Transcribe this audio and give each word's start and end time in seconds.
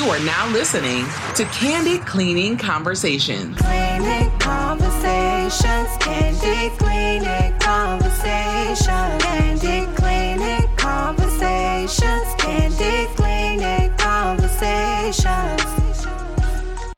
You 0.00 0.08
are 0.08 0.20
now 0.20 0.48
listening 0.48 1.04
to 1.34 1.44
Candid 1.52 2.06
Cleaning 2.06 2.56
Conversations. 2.56 3.58
Cleaning 3.58 4.30
conversations, 4.38 5.88
candid 6.00 6.72
cleaning 6.78 7.58
conversations, 7.58 9.22
candid 9.22 9.94
cleaning 9.96 10.76
conversations, 10.78 12.34
candid 12.38 13.08
cleaning 13.14 13.94
conversations. 13.98 16.06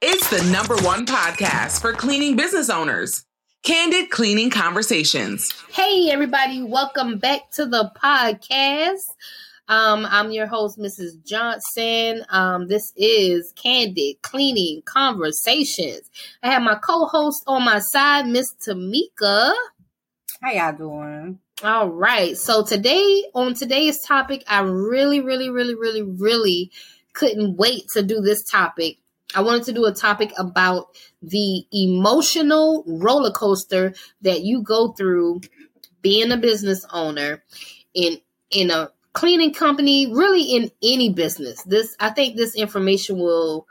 It's 0.00 0.30
the 0.30 0.48
number 0.52 0.76
one 0.76 1.04
podcast 1.04 1.80
for 1.80 1.92
cleaning 1.92 2.36
business 2.36 2.70
owners. 2.70 3.24
Candid 3.64 4.10
Cleaning 4.10 4.50
Conversations. 4.50 5.52
Hey, 5.72 6.10
everybody, 6.10 6.62
welcome 6.62 7.18
back 7.18 7.50
to 7.52 7.66
the 7.66 7.90
podcast. 8.00 9.06
Um, 9.72 10.06
I'm 10.10 10.32
your 10.32 10.46
host, 10.46 10.78
Mrs. 10.78 11.24
Johnson. 11.24 12.26
Um, 12.28 12.68
this 12.68 12.92
is 12.94 13.54
Candid 13.56 14.20
Cleaning 14.20 14.82
Conversations. 14.84 16.02
I 16.42 16.52
have 16.52 16.60
my 16.60 16.74
co 16.74 17.06
host 17.06 17.42
on 17.46 17.64
my 17.64 17.78
side, 17.78 18.26
Miss 18.26 18.52
Tamika. 18.52 19.54
How 20.42 20.52
y'all 20.52 20.76
doing? 20.76 21.38
All 21.64 21.88
right. 21.88 22.36
So, 22.36 22.62
today, 22.62 23.24
on 23.34 23.54
today's 23.54 24.02
topic, 24.02 24.44
I 24.46 24.60
really, 24.60 25.20
really, 25.20 25.48
really, 25.48 25.74
really, 25.74 26.02
really 26.02 26.70
couldn't 27.14 27.56
wait 27.56 27.84
to 27.94 28.02
do 28.02 28.20
this 28.20 28.44
topic. 28.44 28.98
I 29.34 29.40
wanted 29.40 29.64
to 29.64 29.72
do 29.72 29.86
a 29.86 29.94
topic 29.94 30.34
about 30.36 30.88
the 31.22 31.64
emotional 31.72 32.84
roller 32.86 33.30
coaster 33.30 33.94
that 34.20 34.42
you 34.42 34.62
go 34.62 34.92
through 34.92 35.40
being 36.02 36.30
a 36.30 36.36
business 36.36 36.84
owner 36.92 37.42
in 37.94 38.18
in 38.50 38.70
a 38.70 38.90
cleaning 39.12 39.52
company, 39.52 40.12
really 40.12 40.42
in 40.42 40.70
any 40.82 41.12
business. 41.12 41.62
This 41.64 41.96
I 42.00 42.10
think 42.10 42.36
this 42.36 42.54
information 42.54 43.18
will 43.18 43.66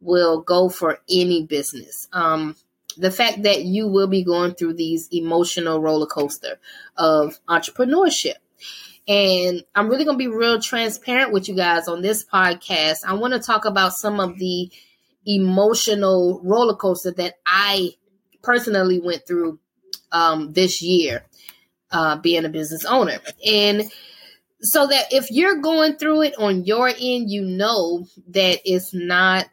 will 0.00 0.40
go 0.40 0.68
for 0.68 0.98
any 1.08 1.44
business. 1.44 2.08
Um 2.12 2.56
the 2.96 3.10
fact 3.10 3.44
that 3.44 3.64
you 3.64 3.86
will 3.86 4.08
be 4.08 4.24
going 4.24 4.54
through 4.54 4.74
these 4.74 5.08
emotional 5.12 5.80
roller 5.80 6.06
coaster 6.06 6.58
of 6.96 7.38
entrepreneurship. 7.48 8.34
And 9.06 9.64
I'm 9.74 9.88
really 9.88 10.04
going 10.04 10.16
to 10.16 10.24
be 10.24 10.28
real 10.28 10.60
transparent 10.60 11.32
with 11.32 11.48
you 11.48 11.54
guys 11.54 11.88
on 11.88 12.02
this 12.02 12.24
podcast. 12.24 13.04
I 13.06 13.14
want 13.14 13.34
to 13.34 13.40
talk 13.40 13.64
about 13.64 13.92
some 13.92 14.20
of 14.20 14.38
the 14.38 14.70
emotional 15.24 16.40
roller 16.42 16.74
coaster 16.74 17.12
that 17.12 17.34
I 17.46 17.92
personally 18.42 19.00
went 19.00 19.26
through 19.26 19.60
um, 20.12 20.52
this 20.52 20.82
year, 20.82 21.24
uh, 21.90 22.16
being 22.16 22.44
a 22.44 22.48
business 22.48 22.84
owner. 22.84 23.18
And 23.46 23.90
so 24.60 24.86
that 24.86 25.06
if 25.12 25.30
you're 25.30 25.60
going 25.60 25.96
through 25.96 26.22
it 26.22 26.34
on 26.38 26.64
your 26.64 26.88
end, 26.88 27.30
you 27.30 27.42
know 27.42 28.06
that 28.28 28.60
it's 28.64 28.92
not, 28.92 29.46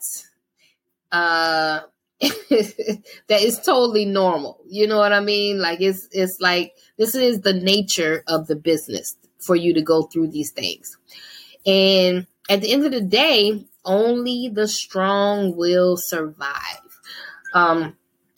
uh, 1.11 1.81
that 2.21 3.41
is 3.41 3.59
totally 3.59 4.05
normal. 4.05 4.61
You 4.67 4.87
know 4.87 4.97
what 4.97 5.13
I 5.13 5.19
mean? 5.19 5.59
Like 5.59 5.81
it's, 5.81 6.07
it's 6.11 6.37
like, 6.39 6.73
this 6.97 7.13
is 7.13 7.41
the 7.41 7.53
nature 7.53 8.23
of 8.27 8.47
the 8.47 8.55
business 8.55 9.15
for 9.39 9.55
you 9.55 9.73
to 9.75 9.81
go 9.81 10.03
through 10.03 10.29
these 10.29 10.51
things. 10.51 10.97
And 11.65 12.25
at 12.49 12.61
the 12.61 12.71
end 12.71 12.85
of 12.85 12.91
the 12.91 13.01
day, 13.01 13.65
only 13.83 14.49
the 14.51 14.67
strong 14.67 15.55
will 15.55 15.97
survive. 15.97 16.99
Um, 17.53 17.95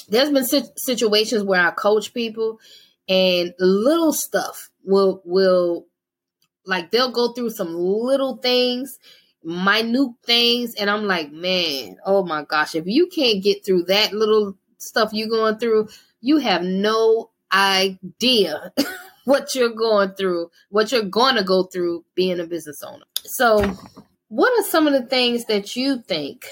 there's 0.09 0.29
been 0.29 0.45
situations 0.75 1.43
where 1.43 1.65
I 1.65 1.71
coach 1.71 2.13
people, 2.13 2.59
and 3.09 3.53
little 3.59 4.13
stuff 4.13 4.69
will 4.83 5.21
will 5.25 5.85
like 6.67 6.91
they'll 6.91 7.11
go 7.11 7.31
through 7.31 7.51
some 7.51 7.73
little 7.73 8.37
things, 8.37 8.99
minute 9.43 10.11
things, 10.25 10.75
and 10.75 10.89
I'm 10.89 11.05
like, 11.05 11.31
man, 11.31 11.97
oh 12.05 12.23
my 12.23 12.43
gosh, 12.43 12.75
if 12.75 12.85
you 12.85 13.07
can't 13.07 13.43
get 13.43 13.65
through 13.65 13.83
that 13.83 14.13
little 14.13 14.55
stuff 14.77 15.13
you're 15.13 15.29
going 15.29 15.57
through, 15.57 15.87
you 16.21 16.37
have 16.37 16.63
no 16.63 17.31
idea 17.51 18.73
what 19.25 19.55
you're 19.55 19.73
going 19.73 20.11
through, 20.11 20.51
what 20.69 20.91
you're 20.91 21.03
going 21.03 21.35
to 21.35 21.43
go 21.43 21.63
through 21.63 22.03
being 22.15 22.39
a 22.39 22.45
business 22.45 22.83
owner. 22.83 23.05
So 23.23 23.75
what 24.27 24.59
are 24.59 24.63
some 24.67 24.87
of 24.87 24.93
the 24.93 25.05
things 25.05 25.45
that 25.45 25.75
you 25.75 26.01
think 26.01 26.45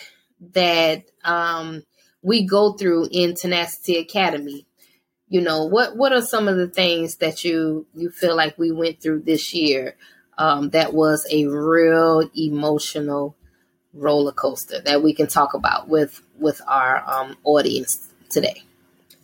that 0.54 1.04
um, 1.24 1.84
we 2.22 2.46
go 2.46 2.74
through 2.74 3.10
in 3.12 3.36
Tenacity 3.36 3.98
Academy? 3.98 4.66
You 5.28 5.42
know, 5.42 5.66
what 5.66 5.98
what 5.98 6.14
are 6.14 6.22
some 6.22 6.48
of 6.48 6.56
the 6.56 6.68
things 6.68 7.18
that 7.18 7.44
you 7.44 7.88
you 7.96 8.10
feel 8.10 8.36
like 8.36 8.58
we 8.58 8.72
went 8.72 9.02
through 9.02 9.22
this 9.22 9.54
year 9.54 9.96
um, 10.38 10.70
that 10.72 10.94
was 10.94 11.26
a 11.32 11.48
real 11.48 12.30
emotional 12.38 13.36
roller 13.94 14.32
coaster 14.32 14.82
that 14.82 15.02
we 15.02 15.14
can 15.14 15.28
talk 15.28 15.54
about 15.54 15.88
with 15.88 16.22
with 16.38 16.62
our 16.68 17.04
um, 17.10 17.38
audience 17.44 18.10
today? 18.30 18.64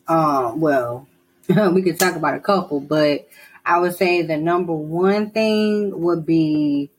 Uh, 0.08 0.54
well, 0.56 1.08
we 1.72 1.82
could 1.82 2.00
talk 2.00 2.16
about 2.16 2.36
a 2.36 2.40
couple, 2.40 2.80
but 2.80 3.28
I 3.66 3.80
would 3.80 3.96
say 3.96 4.24
the 4.24 4.38
number 4.38 4.74
one 4.74 5.32
thing 5.32 6.00
would 6.02 6.26
be 6.26 6.90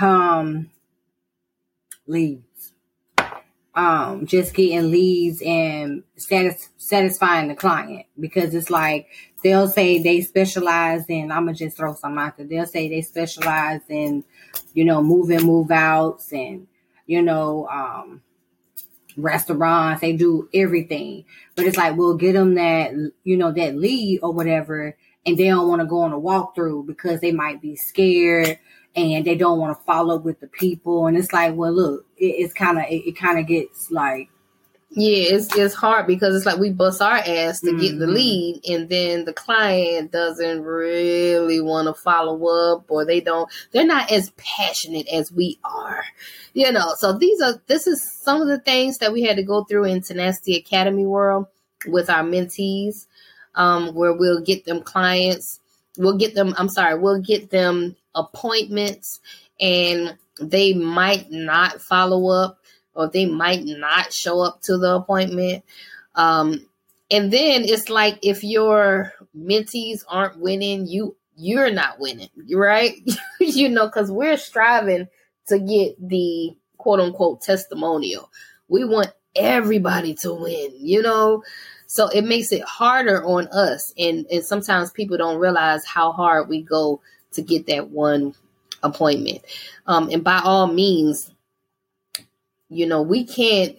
um 0.00 0.70
leads. 2.06 2.43
Um, 3.76 4.26
just 4.26 4.54
getting 4.54 4.92
leads 4.92 5.42
and 5.44 6.04
satis- 6.16 6.68
satisfying 6.76 7.48
the 7.48 7.56
client 7.56 8.06
because 8.20 8.54
it's 8.54 8.70
like 8.70 9.08
they'll 9.42 9.68
say 9.68 10.00
they 10.00 10.20
specialize 10.20 11.04
in 11.08 11.32
I'm 11.32 11.46
gonna 11.46 11.54
just 11.54 11.76
throw 11.76 11.94
some 11.94 12.16
out 12.18 12.36
there. 12.36 12.46
They'll 12.46 12.66
say 12.66 12.88
they 12.88 13.02
specialize 13.02 13.80
in, 13.88 14.22
you 14.74 14.84
know, 14.84 15.02
move 15.02 15.30
in, 15.30 15.42
move 15.44 15.72
outs 15.72 16.32
and 16.32 16.68
you 17.06 17.20
know, 17.20 17.68
um 17.68 18.22
restaurants, 19.16 20.00
they 20.00 20.12
do 20.12 20.48
everything. 20.54 21.24
But 21.56 21.66
it's 21.66 21.76
like 21.76 21.96
we'll 21.96 22.16
get 22.16 22.32
them 22.34 22.54
that 22.54 22.92
you 23.24 23.36
know, 23.36 23.52
that 23.52 23.76
lead 23.76 24.20
or 24.22 24.32
whatever, 24.32 24.96
and 25.26 25.36
they 25.36 25.46
don't 25.48 25.68
want 25.68 25.80
to 25.80 25.86
go 25.86 26.02
on 26.02 26.12
a 26.12 26.20
walkthrough 26.20 26.86
because 26.86 27.20
they 27.20 27.32
might 27.32 27.60
be 27.60 27.76
scared 27.76 28.58
and 28.96 29.24
they 29.24 29.34
don't 29.34 29.58
want 29.58 29.76
to 29.76 29.84
follow 29.84 30.16
with 30.16 30.40
the 30.40 30.46
people. 30.46 31.06
And 31.06 31.16
it's 31.16 31.32
like, 31.32 31.54
well, 31.54 31.72
look, 31.72 32.06
it, 32.16 32.26
it's 32.26 32.54
kind 32.54 32.78
of, 32.78 32.84
it, 32.84 33.08
it 33.08 33.16
kind 33.16 33.38
of 33.38 33.46
gets 33.46 33.90
like, 33.90 34.28
yeah, 34.96 35.34
it's 35.34 35.52
it's 35.56 35.74
hard 35.74 36.06
because 36.06 36.36
it's 36.36 36.46
like 36.46 36.58
we 36.58 36.70
bust 36.70 37.02
our 37.02 37.16
ass 37.16 37.60
to 37.60 37.70
mm-hmm. 37.70 37.80
get 37.80 37.98
the 37.98 38.04
mm-hmm. 38.04 38.14
lead, 38.14 38.60
and 38.68 38.88
then 38.88 39.24
the 39.24 39.32
client 39.32 40.12
doesn't 40.12 40.62
really 40.62 41.60
want 41.60 41.88
to 41.88 42.00
follow 42.00 42.46
up, 42.46 42.84
or 42.88 43.04
they 43.04 43.20
don't. 43.20 43.50
They're 43.72 43.84
not 43.84 44.12
as 44.12 44.30
passionate 44.36 45.08
as 45.08 45.32
we 45.32 45.58
are, 45.64 46.04
you 46.52 46.70
know. 46.70 46.92
So 46.96 47.12
these 47.12 47.40
are 47.40 47.60
this 47.66 47.88
is 47.88 48.08
some 48.08 48.40
of 48.40 48.46
the 48.46 48.60
things 48.60 48.98
that 48.98 49.12
we 49.12 49.22
had 49.22 49.36
to 49.36 49.42
go 49.42 49.64
through 49.64 49.86
in 49.86 50.00
Tenacity 50.00 50.54
Academy 50.54 51.06
world 51.06 51.46
with 51.88 52.08
our 52.08 52.22
mentees, 52.22 53.06
um, 53.56 53.96
where 53.96 54.12
we'll 54.12 54.42
get 54.42 54.64
them 54.64 54.80
clients, 54.80 55.58
we'll 55.98 56.18
get 56.18 56.36
them. 56.36 56.54
I'm 56.56 56.68
sorry, 56.68 56.96
we'll 56.96 57.20
get 57.20 57.50
them 57.50 57.96
appointments 58.14 59.20
and 59.60 60.16
they 60.40 60.72
might 60.72 61.30
not 61.30 61.80
follow 61.80 62.28
up 62.28 62.58
or 62.94 63.08
they 63.08 63.26
might 63.26 63.64
not 63.64 64.12
show 64.12 64.40
up 64.40 64.62
to 64.62 64.78
the 64.78 64.94
appointment. 64.94 65.64
Um, 66.14 66.66
and 67.10 67.32
then 67.32 67.64
it's 67.64 67.88
like 67.88 68.18
if 68.22 68.42
your 68.42 69.12
mentees 69.36 70.04
aren't 70.08 70.38
winning, 70.38 70.86
you 70.86 71.16
you're 71.36 71.70
not 71.70 71.98
winning, 71.98 72.28
right? 72.52 72.94
you 73.40 73.68
know, 73.68 73.86
because 73.86 74.10
we're 74.10 74.36
striving 74.36 75.08
to 75.48 75.58
get 75.58 75.96
the 76.08 76.56
quote 76.78 77.00
unquote 77.00 77.42
testimonial. 77.42 78.30
We 78.68 78.84
want 78.84 79.12
everybody 79.34 80.14
to 80.14 80.32
win, 80.32 80.72
you 80.78 81.02
know. 81.02 81.42
So 81.86 82.08
it 82.08 82.22
makes 82.24 82.52
it 82.52 82.62
harder 82.62 83.24
on 83.24 83.48
us. 83.48 83.92
And, 83.98 84.26
and 84.30 84.44
sometimes 84.44 84.90
people 84.90 85.16
don't 85.16 85.38
realize 85.38 85.84
how 85.84 86.12
hard 86.12 86.48
we 86.48 86.62
go 86.62 87.00
to 87.34 87.42
get 87.42 87.66
that 87.66 87.90
one 87.90 88.34
appointment. 88.82 89.42
Um, 89.86 90.08
and 90.10 90.22
by 90.22 90.40
all 90.44 90.66
means, 90.66 91.30
you 92.68 92.86
know, 92.86 93.02
we 93.02 93.24
can't 93.24 93.76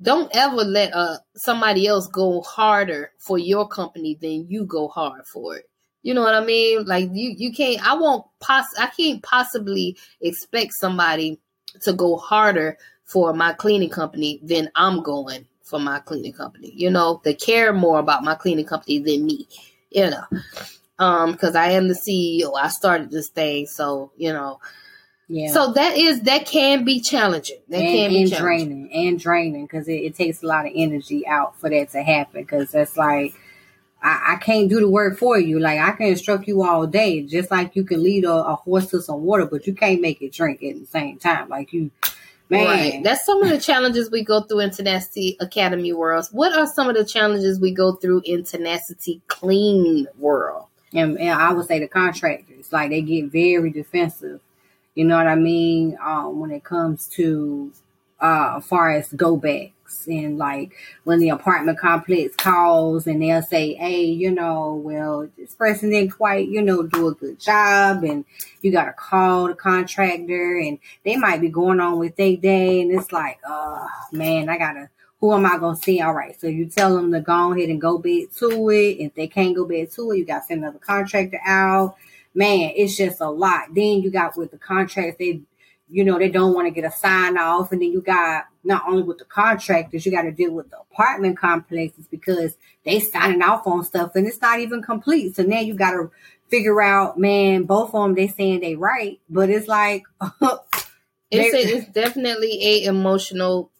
don't 0.00 0.30
ever 0.32 0.56
let 0.56 0.94
uh 0.94 1.16
somebody 1.34 1.86
else 1.86 2.06
go 2.06 2.40
harder 2.42 3.10
for 3.18 3.36
your 3.36 3.66
company 3.66 4.16
than 4.20 4.46
you 4.48 4.64
go 4.64 4.88
hard 4.88 5.26
for 5.26 5.56
it. 5.56 5.68
You 6.02 6.14
know 6.14 6.22
what 6.22 6.34
I 6.34 6.44
mean? 6.44 6.84
Like 6.84 7.10
you 7.12 7.34
you 7.36 7.52
can't 7.52 7.84
I 7.86 7.94
won't 7.94 8.24
poss 8.40 8.66
I 8.78 8.86
can't 8.86 9.22
possibly 9.22 9.96
expect 10.20 10.72
somebody 10.74 11.38
to 11.82 11.92
go 11.92 12.16
harder 12.16 12.78
for 13.04 13.32
my 13.32 13.52
cleaning 13.54 13.90
company 13.90 14.40
than 14.42 14.70
I'm 14.76 15.02
going 15.02 15.46
for 15.62 15.80
my 15.80 15.98
cleaning 15.98 16.32
company. 16.32 16.72
You 16.74 16.90
know, 16.90 17.20
they 17.24 17.34
care 17.34 17.72
more 17.72 17.98
about 17.98 18.24
my 18.24 18.34
cleaning 18.34 18.66
company 18.66 19.00
than 19.00 19.26
me. 19.26 19.48
You 19.90 20.10
know 20.10 20.24
um 20.98 21.32
because 21.32 21.54
i 21.54 21.70
am 21.70 21.88
the 21.88 21.94
ceo 21.94 22.52
i 22.60 22.68
started 22.68 23.10
this 23.10 23.28
thing 23.28 23.66
so 23.66 24.10
you 24.16 24.32
know. 24.32 24.58
Yeah. 25.30 25.52
So 25.52 25.72
that 25.74 25.96
is 25.96 26.22
that 26.22 26.46
can 26.46 26.84
be 26.84 27.00
challenging. 27.00 27.58
That 27.68 27.82
and, 27.82 27.86
can 27.86 28.10
be 28.10 28.22
and 28.22 28.32
draining 28.32 28.90
and 28.92 29.20
draining 29.20 29.66
because 29.66 29.86
it, 29.86 29.96
it, 29.96 30.14
takes 30.14 30.42
a 30.42 30.46
lot 30.46 30.64
of 30.64 30.72
energy 30.74 31.26
out 31.26 31.58
for 31.60 31.68
that 31.68 31.90
to 31.90 32.02
happen 32.02 32.40
because 32.40 32.72
that's 32.72 32.96
like 32.96 33.34
I, 34.02 34.34
I, 34.34 34.36
can't 34.36 34.70
do 34.70 34.80
the 34.80 34.88
work 34.88 35.18
for 35.18 35.38
you. 35.38 35.58
Like 35.58 35.80
i 35.80 35.90
can 35.92 36.06
instruct 36.06 36.48
you 36.48 36.62
all 36.62 36.86
day 36.86 37.20
just 37.20 37.50
like 37.50 37.76
you 37.76 37.84
can 37.84 38.02
lead 38.02 38.24
a, 38.24 38.32
a 38.32 38.54
horse 38.54 38.86
to 38.86 39.02
some 39.02 39.22
water 39.22 39.44
but 39.44 39.66
you 39.66 39.74
can't 39.74 40.00
make 40.00 40.22
it 40.22 40.32
drink 40.32 40.62
at 40.62 40.80
the 40.80 40.86
same 40.86 41.18
time. 41.18 41.50
Like 41.50 41.74
you 41.74 41.90
Man, 42.50 42.64
Right. 42.64 43.04
That's 43.04 43.26
some 43.26 43.42
of 43.42 43.50
the 43.50 43.60
challenges 43.60 44.10
we 44.10 44.24
go 44.24 44.40
through 44.40 44.60
in 44.60 44.70
Tenacity 44.70 45.36
Academy 45.38 45.92
worlds. 45.92 46.30
What 46.32 46.56
are 46.56 46.66
some 46.66 46.88
of 46.88 46.96
the 46.96 47.04
challenges 47.04 47.60
we 47.60 47.72
go 47.72 47.96
through 47.96 48.22
in 48.24 48.42
Tenacity 48.42 49.20
Clean 49.26 50.06
world? 50.16 50.64
And, 50.94 51.18
and 51.18 51.30
I 51.30 51.52
would 51.52 51.66
say 51.66 51.78
the 51.78 51.88
contractors, 51.88 52.72
like 52.72 52.90
they 52.90 53.02
get 53.02 53.30
very 53.30 53.70
defensive. 53.70 54.40
You 54.94 55.04
know 55.04 55.16
what 55.16 55.26
I 55.26 55.36
mean? 55.36 55.96
Um, 56.02 56.40
when 56.40 56.50
it 56.50 56.64
comes 56.64 57.06
to 57.10 57.72
uh, 58.20 58.60
far 58.60 58.90
as 58.90 59.12
go 59.12 59.36
backs 59.36 60.06
and 60.06 60.36
like 60.38 60.72
when 61.04 61.18
the 61.18 61.30
apartment 61.30 61.78
complex 61.78 62.34
calls 62.36 63.06
and 63.06 63.22
they'll 63.22 63.42
say, 63.42 63.74
"Hey, 63.74 64.04
you 64.04 64.30
know, 64.30 64.74
well, 64.74 65.28
this 65.38 65.54
person 65.54 65.90
didn't 65.90 66.12
quite, 66.12 66.48
you 66.48 66.62
know, 66.62 66.82
do 66.82 67.08
a 67.08 67.14
good 67.14 67.38
job," 67.38 68.02
and 68.04 68.24
you 68.60 68.72
got 68.72 68.86
to 68.86 68.92
call 68.92 69.48
the 69.48 69.54
contractor, 69.54 70.58
and 70.58 70.78
they 71.04 71.16
might 71.16 71.40
be 71.40 71.48
going 71.48 71.80
on 71.80 71.98
with 71.98 72.16
their 72.16 72.36
day, 72.36 72.80
and 72.80 72.90
it's 72.90 73.12
like, 73.12 73.38
"Oh 73.46 73.86
man, 74.12 74.48
I 74.48 74.58
gotta." 74.58 74.90
Who 75.20 75.32
am 75.32 75.46
I 75.46 75.58
gonna 75.58 75.76
see? 75.76 76.00
All 76.00 76.14
right, 76.14 76.40
so 76.40 76.46
you 76.46 76.66
tell 76.66 76.94
them 76.94 77.12
to 77.12 77.20
go 77.20 77.52
ahead 77.52 77.68
and 77.68 77.80
go 77.80 77.98
back 77.98 78.30
to 78.38 78.70
it. 78.70 78.98
If 79.00 79.14
they 79.14 79.26
can't 79.26 79.56
go 79.56 79.64
back 79.64 79.90
to 79.90 80.12
it, 80.12 80.18
you 80.18 80.24
got 80.24 80.40
to 80.40 80.46
send 80.46 80.62
another 80.62 80.78
contractor 80.78 81.40
out. 81.44 81.96
Man, 82.34 82.72
it's 82.76 82.96
just 82.96 83.20
a 83.20 83.28
lot. 83.28 83.74
Then 83.74 84.00
you 84.00 84.10
got 84.10 84.36
with 84.36 84.52
the 84.52 84.58
contracts, 84.58 85.16
they, 85.18 85.40
you 85.90 86.04
know, 86.04 86.18
they 86.18 86.28
don't 86.28 86.54
want 86.54 86.68
to 86.68 86.70
get 86.70 86.84
a 86.84 86.94
sign 86.94 87.36
off, 87.36 87.72
and 87.72 87.82
then 87.82 87.90
you 87.90 88.00
got 88.00 88.44
not 88.62 88.84
only 88.86 89.02
with 89.02 89.18
the 89.18 89.24
contractors, 89.24 90.06
you 90.06 90.12
got 90.12 90.22
to 90.22 90.30
deal 90.30 90.52
with 90.52 90.70
the 90.70 90.78
apartment 90.78 91.36
complexes 91.38 92.06
because 92.08 92.56
they 92.84 93.00
signing 93.00 93.42
off 93.42 93.66
on 93.66 93.84
stuff 93.84 94.12
and 94.14 94.26
it's 94.26 94.42
not 94.42 94.60
even 94.60 94.82
complete. 94.82 95.34
So 95.34 95.42
now 95.42 95.60
you 95.60 95.74
got 95.74 95.92
to 95.92 96.10
figure 96.48 96.80
out, 96.82 97.18
man, 97.18 97.64
both 97.64 97.94
of 97.94 98.02
them 98.02 98.14
they 98.14 98.28
saying 98.28 98.60
they 98.60 98.76
right, 98.76 99.20
but 99.28 99.50
it's 99.50 99.66
like. 99.66 100.04
It's, 101.30 101.54
a, 101.54 101.76
it's 101.76 101.88
definitely 101.92 102.58
a 102.64 102.84
emotional 102.84 103.70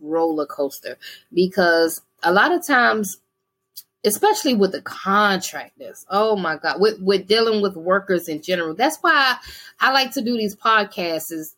roller 0.00 0.46
coaster 0.46 0.96
because 1.32 2.00
a 2.22 2.32
lot 2.32 2.52
of 2.52 2.66
times, 2.66 3.18
especially 4.04 4.54
with 4.54 4.72
the 4.72 4.82
contractors, 4.82 6.06
oh 6.10 6.36
my 6.36 6.56
god, 6.56 6.80
with, 6.80 7.00
with 7.00 7.26
dealing 7.26 7.62
with 7.62 7.76
workers 7.76 8.28
in 8.28 8.42
general. 8.42 8.74
That's 8.74 8.98
why 9.00 9.36
I 9.80 9.92
like 9.92 10.12
to 10.14 10.22
do 10.22 10.36
these 10.36 10.56
podcasts. 10.56 11.32
Is 11.32 11.54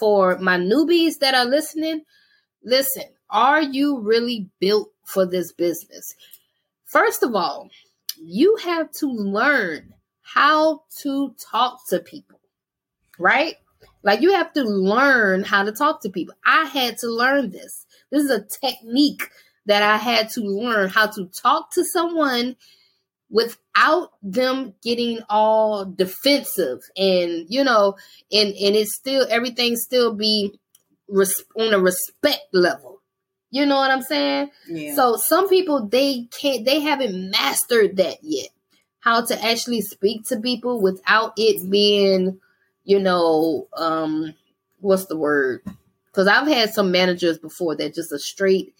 for 0.00 0.38
my 0.38 0.56
newbies 0.56 1.18
that 1.18 1.34
are 1.34 1.44
listening. 1.44 2.02
Listen, 2.64 3.04
are 3.28 3.60
you 3.60 4.00
really 4.00 4.48
built 4.58 4.90
for 5.04 5.26
this 5.26 5.52
business? 5.52 6.16
First 6.86 7.22
of 7.22 7.34
all, 7.34 7.68
you 8.20 8.56
have 8.56 8.90
to 8.92 9.06
learn 9.06 9.94
how 10.22 10.82
to 11.02 11.34
talk 11.38 11.86
to 11.88 12.00
people, 12.00 12.40
right? 13.18 13.56
Like 14.02 14.20
you 14.20 14.32
have 14.32 14.52
to 14.54 14.62
learn 14.62 15.44
how 15.44 15.64
to 15.64 15.72
talk 15.72 16.02
to 16.02 16.10
people. 16.10 16.34
I 16.44 16.64
had 16.64 16.98
to 16.98 17.08
learn 17.08 17.50
this. 17.50 17.86
This 18.10 18.24
is 18.24 18.30
a 18.30 18.44
technique 18.60 19.28
that 19.66 19.82
I 19.82 19.96
had 19.96 20.30
to 20.30 20.40
learn 20.40 20.88
how 20.88 21.06
to 21.06 21.26
talk 21.26 21.72
to 21.74 21.84
someone 21.84 22.56
without 23.30 24.10
them 24.22 24.74
getting 24.82 25.20
all 25.28 25.84
defensive 25.84 26.80
and 26.96 27.46
you 27.48 27.62
know 27.62 27.96
and 28.32 28.48
and 28.48 28.74
it's 28.74 28.96
still 28.96 29.24
everything 29.30 29.76
still 29.76 30.14
be 30.14 30.58
res- 31.08 31.44
on 31.58 31.72
a 31.74 31.78
respect 31.78 32.46
level. 32.52 33.00
You 33.52 33.66
know 33.66 33.76
what 33.76 33.90
I'm 33.90 34.02
saying? 34.02 34.50
yeah. 34.68 34.94
So 34.94 35.16
some 35.16 35.48
people 35.48 35.86
they 35.86 36.28
can't 36.30 36.64
they 36.64 36.80
haven't 36.80 37.30
mastered 37.30 37.96
that 37.96 38.18
yet. 38.22 38.48
How 39.00 39.24
to 39.24 39.44
actually 39.44 39.80
speak 39.80 40.26
to 40.26 40.40
people 40.40 40.80
without 40.82 41.32
it 41.36 41.70
being, 41.70 42.38
you 42.84 42.98
know, 42.98 43.68
um 43.76 44.34
what's 44.80 45.06
the 45.06 45.16
word? 45.16 45.62
Cuz 46.12 46.26
I've 46.26 46.48
had 46.48 46.72
some 46.74 46.90
managers 46.90 47.38
before 47.38 47.76
that 47.76 47.94
just 47.94 48.12
a 48.12 48.18
straight 48.18 48.74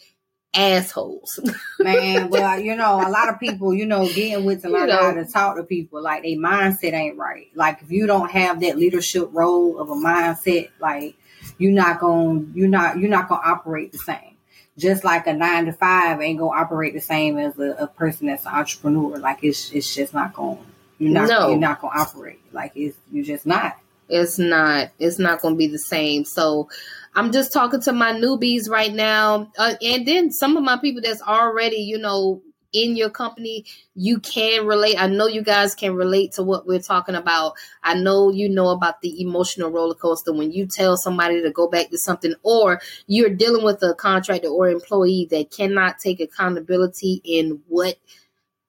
assholes. 0.55 1.38
Man, 1.79 2.29
well, 2.29 2.58
you 2.58 2.76
know, 2.76 2.97
a 3.06 3.08
lot 3.11 3.29
of 3.29 3.38
people, 3.38 3.73
you 3.75 3.87
know, 3.87 4.06
getting 4.06 4.44
with 4.44 4.64
You 4.64 4.70
learn 4.73 4.88
know. 4.88 4.97
how 4.97 5.12
to 5.12 5.25
talk 5.25 5.56
to 5.56 5.62
people, 5.62 6.02
like 6.02 6.23
their 6.23 6.32
mindset 6.37 6.93
ain't 6.93 7.17
right. 7.17 7.49
Like 7.55 7.82
if 7.82 7.91
you 7.91 8.06
don't 8.06 8.31
have 8.31 8.61
that 8.61 8.76
leadership 8.76 9.29
role 9.32 9.79
of 9.79 9.91
a 9.91 9.94
mindset, 9.94 10.70
like 10.81 11.17
you're 11.58 11.73
not 11.73 12.00
gonna 12.00 12.44
you're 12.55 12.69
not 12.69 12.99
you're 12.99 13.11
not 13.11 13.29
gonna 13.29 13.43
operate 13.44 13.93
the 13.93 13.99
same. 13.99 14.37
Just 14.76 15.05
like 15.05 15.26
a 15.26 15.32
nine 15.32 15.67
to 15.67 15.73
five 15.73 16.20
ain't 16.20 16.38
gonna 16.38 16.58
operate 16.58 16.94
the 16.94 17.00
same 17.00 17.38
as 17.38 17.58
a, 17.58 17.73
a 17.73 17.87
person 17.87 18.26
that's 18.26 18.44
an 18.47 18.52
entrepreneur. 18.55 19.19
Like 19.19 19.43
it's 19.44 19.70
it's 19.73 19.94
just 19.94 20.12
not 20.14 20.35
going 20.35 20.58
you're 20.99 21.12
not 21.12 21.29
No. 21.29 21.49
you're 21.49 21.58
not 21.58 21.81
gonna 21.81 21.99
operate. 22.00 22.41
Like 22.52 22.73
it's 22.75 22.97
you're 23.11 23.25
just 23.25 23.47
not. 23.47 23.76
It's 24.11 24.39
not 24.39 24.91
it's 24.99 25.19
not 25.19 25.41
going 25.41 25.55
to 25.55 25.59
be 25.59 25.67
the 25.69 25.79
same. 25.79 26.25
So 26.25 26.69
i'm 27.15 27.33
just 27.33 27.53
talking 27.53 27.81
to 27.81 27.93
my 27.93 28.12
newbies 28.12 28.69
right 28.69 28.93
now. 28.93 29.51
Uh, 29.59 29.75
and 29.83 30.07
then 30.07 30.31
some 30.31 30.57
of 30.57 30.62
my 30.62 30.79
people 30.79 31.03
that's 31.03 31.23
already 31.23 31.77
you 31.77 31.99
know 31.99 32.43
in 32.73 32.97
your 32.97 33.11
company 33.11 33.65
you 33.95 34.21
can 34.21 34.67
relate. 34.67 35.01
I 35.01 35.07
know 35.07 35.27
you 35.27 35.43
guys 35.43 35.75
can 35.75 35.95
relate 35.95 36.33
to 36.33 36.43
what 36.43 36.67
we're 36.67 36.81
talking 36.81 37.15
about. 37.15 37.55
I 37.83 37.95
know 37.95 38.31
you 38.31 38.49
know 38.49 38.69
about 38.69 39.01
the 39.01 39.21
emotional 39.21 39.71
roller 39.71 39.95
coaster 39.95 40.33
when 40.33 40.53
you 40.53 40.67
tell 40.67 40.97
somebody 40.97 41.43
to 41.43 41.51
go 41.51 41.69
back 41.69 41.91
to 41.91 41.99
something 41.99 42.35
or 42.43 42.81
you're 43.07 43.31
dealing 43.31 43.65
with 43.65 43.83
a 43.83 43.95
contractor 43.95 44.49
or 44.49 44.69
employee 44.69 45.27
that 45.31 45.51
cannot 45.51 45.99
take 45.99 46.21
accountability 46.21 47.21
in 47.25 47.61
what 47.69 47.97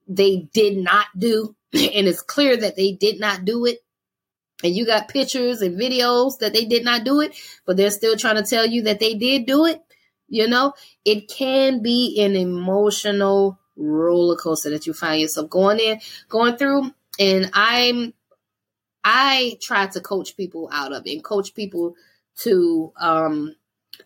they 0.08 0.50
did 0.54 0.78
not 0.78 1.08
do. 1.18 1.56
And 1.74 2.06
it's 2.06 2.22
clear 2.22 2.58
that 2.58 2.76
they 2.76 2.92
did 2.92 3.18
not 3.22 3.46
do 3.46 3.66
it 3.66 3.80
and 4.64 4.76
you 4.76 4.86
got 4.86 5.08
pictures 5.08 5.62
and 5.62 5.80
videos 5.80 6.40
that 6.40 6.54
they 6.54 6.66
did 6.66 6.84
not 6.84 7.04
do 7.04 7.22
it, 7.22 7.36
but 7.66 7.78
they're 7.78 7.92
still 7.92 8.16
trying 8.16 8.36
to 8.36 8.44
tell 8.44 8.66
you 8.66 8.84
that 8.84 9.00
they 9.00 9.16
did 9.16 9.46
do 9.46 9.66
it, 9.66 9.82
you 10.32 10.48
know, 10.48 10.74
it 11.04 11.28
can 11.28 11.82
be 11.82 12.22
an 12.22 12.36
emotional 12.38 13.60
roller 13.76 14.38
coaster 14.38 14.70
that 14.70 14.88
you 14.88 14.94
find 14.94 15.22
yourself 15.22 15.50
going 15.50 15.80
in, 15.80 16.00
going 16.30 16.56
through. 16.56 16.92
And 17.20 17.52
I'm, 17.54 18.14
I 19.04 19.58
try 19.62 19.88
to 19.88 20.00
coach 20.00 20.38
people 20.38 20.70
out 20.72 20.94
of 20.94 21.06
it 21.06 21.12
and 21.12 21.24
coach 21.24 21.54
people 21.54 21.96
to, 22.44 22.94
um, 22.98 23.56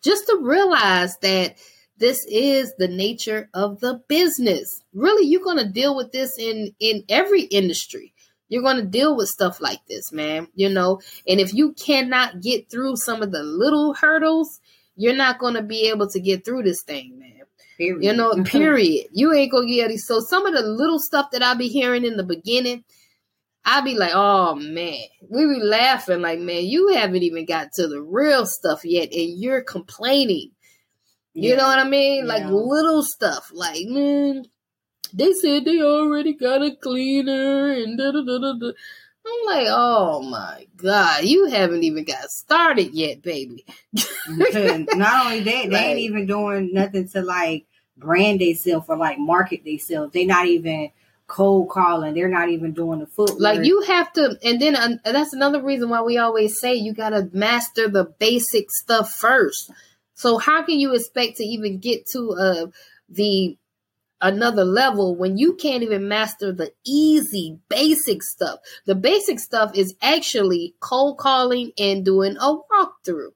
just 0.02 0.26
to 0.26 0.40
realize 0.42 1.16
that 1.20 1.58
this 1.98 2.26
is 2.26 2.74
the 2.78 2.88
nature 2.88 3.48
of 3.54 3.80
the 3.80 4.02
business. 4.08 4.82
Really, 4.94 5.28
you're 5.28 5.44
going 5.44 5.64
to 5.64 5.72
deal 5.72 5.96
with 5.96 6.12
this 6.12 6.40
in, 6.40 6.74
in 6.80 7.04
every 7.08 7.44
industry 7.44 8.15
you're 8.50 8.62
going 8.62 8.78
to 8.78 8.86
deal 8.86 9.16
with 9.16 9.30
stuff 9.30 9.60
like 9.60 9.86
this, 9.88 10.12
man. 10.12 10.48
You 10.56 10.70
know, 10.70 11.02
and 11.28 11.40
if 11.40 11.54
you 11.54 11.74
cannot 11.74 12.42
get 12.42 12.70
through 12.70 12.98
some 12.98 13.22
of 13.22 13.32
the 13.32 13.44
little 13.44 13.94
hurdles, 13.94 14.60
you're 14.96 15.16
not 15.16 15.40
going 15.40 15.56
to 15.56 15.62
be 15.62 15.90
able 15.90 16.10
to 16.10 16.20
get 16.20 16.46
through 16.46 16.64
this 16.64 16.84
thing, 16.84 17.20
man. 17.20 17.42
Period. 17.78 18.04
You 18.04 18.14
know, 18.14 18.44
period. 18.46 19.08
You 19.12 19.34
ain't 19.34 19.52
going 19.52 19.68
to 19.68 19.74
get 19.74 19.92
it. 19.92 20.00
So 20.00 20.20
some 20.20 20.46
of 20.46 20.54
the 20.54 20.62
little 20.62 21.00
stuff 21.00 21.32
that 21.32 21.44
I 21.44 21.54
be 21.56 21.68
hearing 21.68 22.06
in 22.06 22.18
the 22.18 22.24
beginning, 22.24 22.84
I 23.66 23.82
be 23.82 23.96
like, 23.96 24.12
oh 24.14 24.56
man, 24.56 25.00
we 25.28 25.46
be 25.48 25.60
laughing 25.62 26.22
like, 26.22 26.40
man, 26.40 26.66
you 26.66 26.94
haven't 26.94 27.24
even 27.24 27.46
got 27.46 27.74
to 27.74 27.88
the 27.88 28.02
real 28.02 28.46
stuff 28.46 28.86
yet, 28.86 29.12
and 29.12 29.40
you're 29.40 29.64
complaining. 29.64 30.52
You 31.34 31.50
Yeah. 31.50 31.56
know 31.58 31.68
what 31.68 31.80
I 31.80 31.90
mean? 31.90 32.28
Like 32.28 32.44
Yeah. 32.44 32.52
little 32.52 33.04
stuff. 33.04 33.50
Like, 33.52 33.88
man, 33.88 34.46
they 35.18 35.34
said 35.34 35.66
they 35.66 35.82
already 35.82 36.34
got 36.34 36.62
a 36.62 36.76
cleaner 36.76 37.72
and 37.72 37.98
da 37.98 38.12
da 38.12 38.22
da 38.24 38.38
da 38.40 38.54
da. 38.60 38.72
I'm 39.28 39.46
like, 39.48 39.68
oh 39.70 40.22
my 40.22 40.68
god, 40.78 41.24
you 41.24 41.46
haven't 41.48 41.84
even 41.84 42.04
got 42.04 42.30
started 42.30 42.94
yet, 42.94 43.22
baby. 43.24 43.66
not 44.30 45.26
only 45.26 45.40
that, 45.42 45.64
they 45.64 45.70
Like- 45.70 45.82
ain't 45.84 46.00
even 46.00 46.26
doing 46.28 46.74
nothing 46.74 47.08
to 47.10 47.22
like 47.22 47.66
brand 47.98 48.42
themselves 48.42 48.86
or 48.90 48.98
like 48.98 49.18
market 49.18 49.64
themselves. 49.64 50.14
They're 50.14 50.26
not 50.26 50.48
even 50.48 50.92
cold 51.28 51.70
calling. 51.70 52.14
They're 52.14 52.28
not 52.28 52.50
even 52.50 52.74
doing 52.74 53.00
the 53.00 53.08
foot. 53.08 53.40
Like 53.40 53.64
you 53.66 53.82
have 53.82 54.14
to, 54.14 54.38
and 54.44 54.62
then 54.62 54.76
uh, 54.76 54.98
that's 55.06 55.34
another 55.34 55.62
reason 55.62 55.90
why 55.90 56.02
we 56.02 56.18
always 56.18 56.60
say 56.60 56.76
you 56.76 56.94
got 56.94 57.10
to 57.10 57.28
master 57.34 57.88
the 57.88 58.06
basic 58.06 58.70
stuff 58.70 59.12
first. 59.14 59.72
So 60.14 60.38
how 60.38 60.64
can 60.64 60.80
you 60.80 60.94
expect 60.94 61.38
to 61.38 61.44
even 61.44 61.80
get 61.80 62.06
to 62.12 62.32
uh 62.34 62.66
the 63.10 63.58
another 64.26 64.66
level 64.66 65.16
when 65.16 65.38
you 65.38 65.54
can't 65.56 65.84
even 65.84 66.08
master 66.08 66.52
the 66.52 66.72
easy 66.86 67.60
basic 67.70 68.24
stuff? 68.24 68.60
The 68.86 68.96
basic 68.96 69.40
stuff 69.40 69.72
is 69.76 69.96
actually 70.02 70.76
cold 70.80 71.18
calling 71.18 71.72
and 71.78 72.04
doing 72.04 72.36
a 72.38 72.58
walkthrough. 72.72 73.32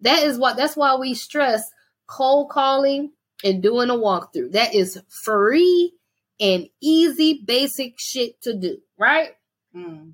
That 0.00 0.24
is 0.24 0.38
what 0.38 0.56
that's 0.56 0.76
why 0.76 0.96
we 0.96 1.14
stress 1.14 1.62
cold 2.06 2.50
calling 2.50 3.12
and 3.44 3.62
doing 3.62 3.90
a 3.90 3.94
walkthrough. 3.94 4.52
That 4.52 4.74
is 4.74 5.00
free 5.08 5.92
and 6.40 6.68
easy 6.80 7.42
basic 7.44 7.94
shit 7.98 8.40
to 8.42 8.54
do, 8.54 8.78
right? 8.98 9.30
Mm. 9.74 10.12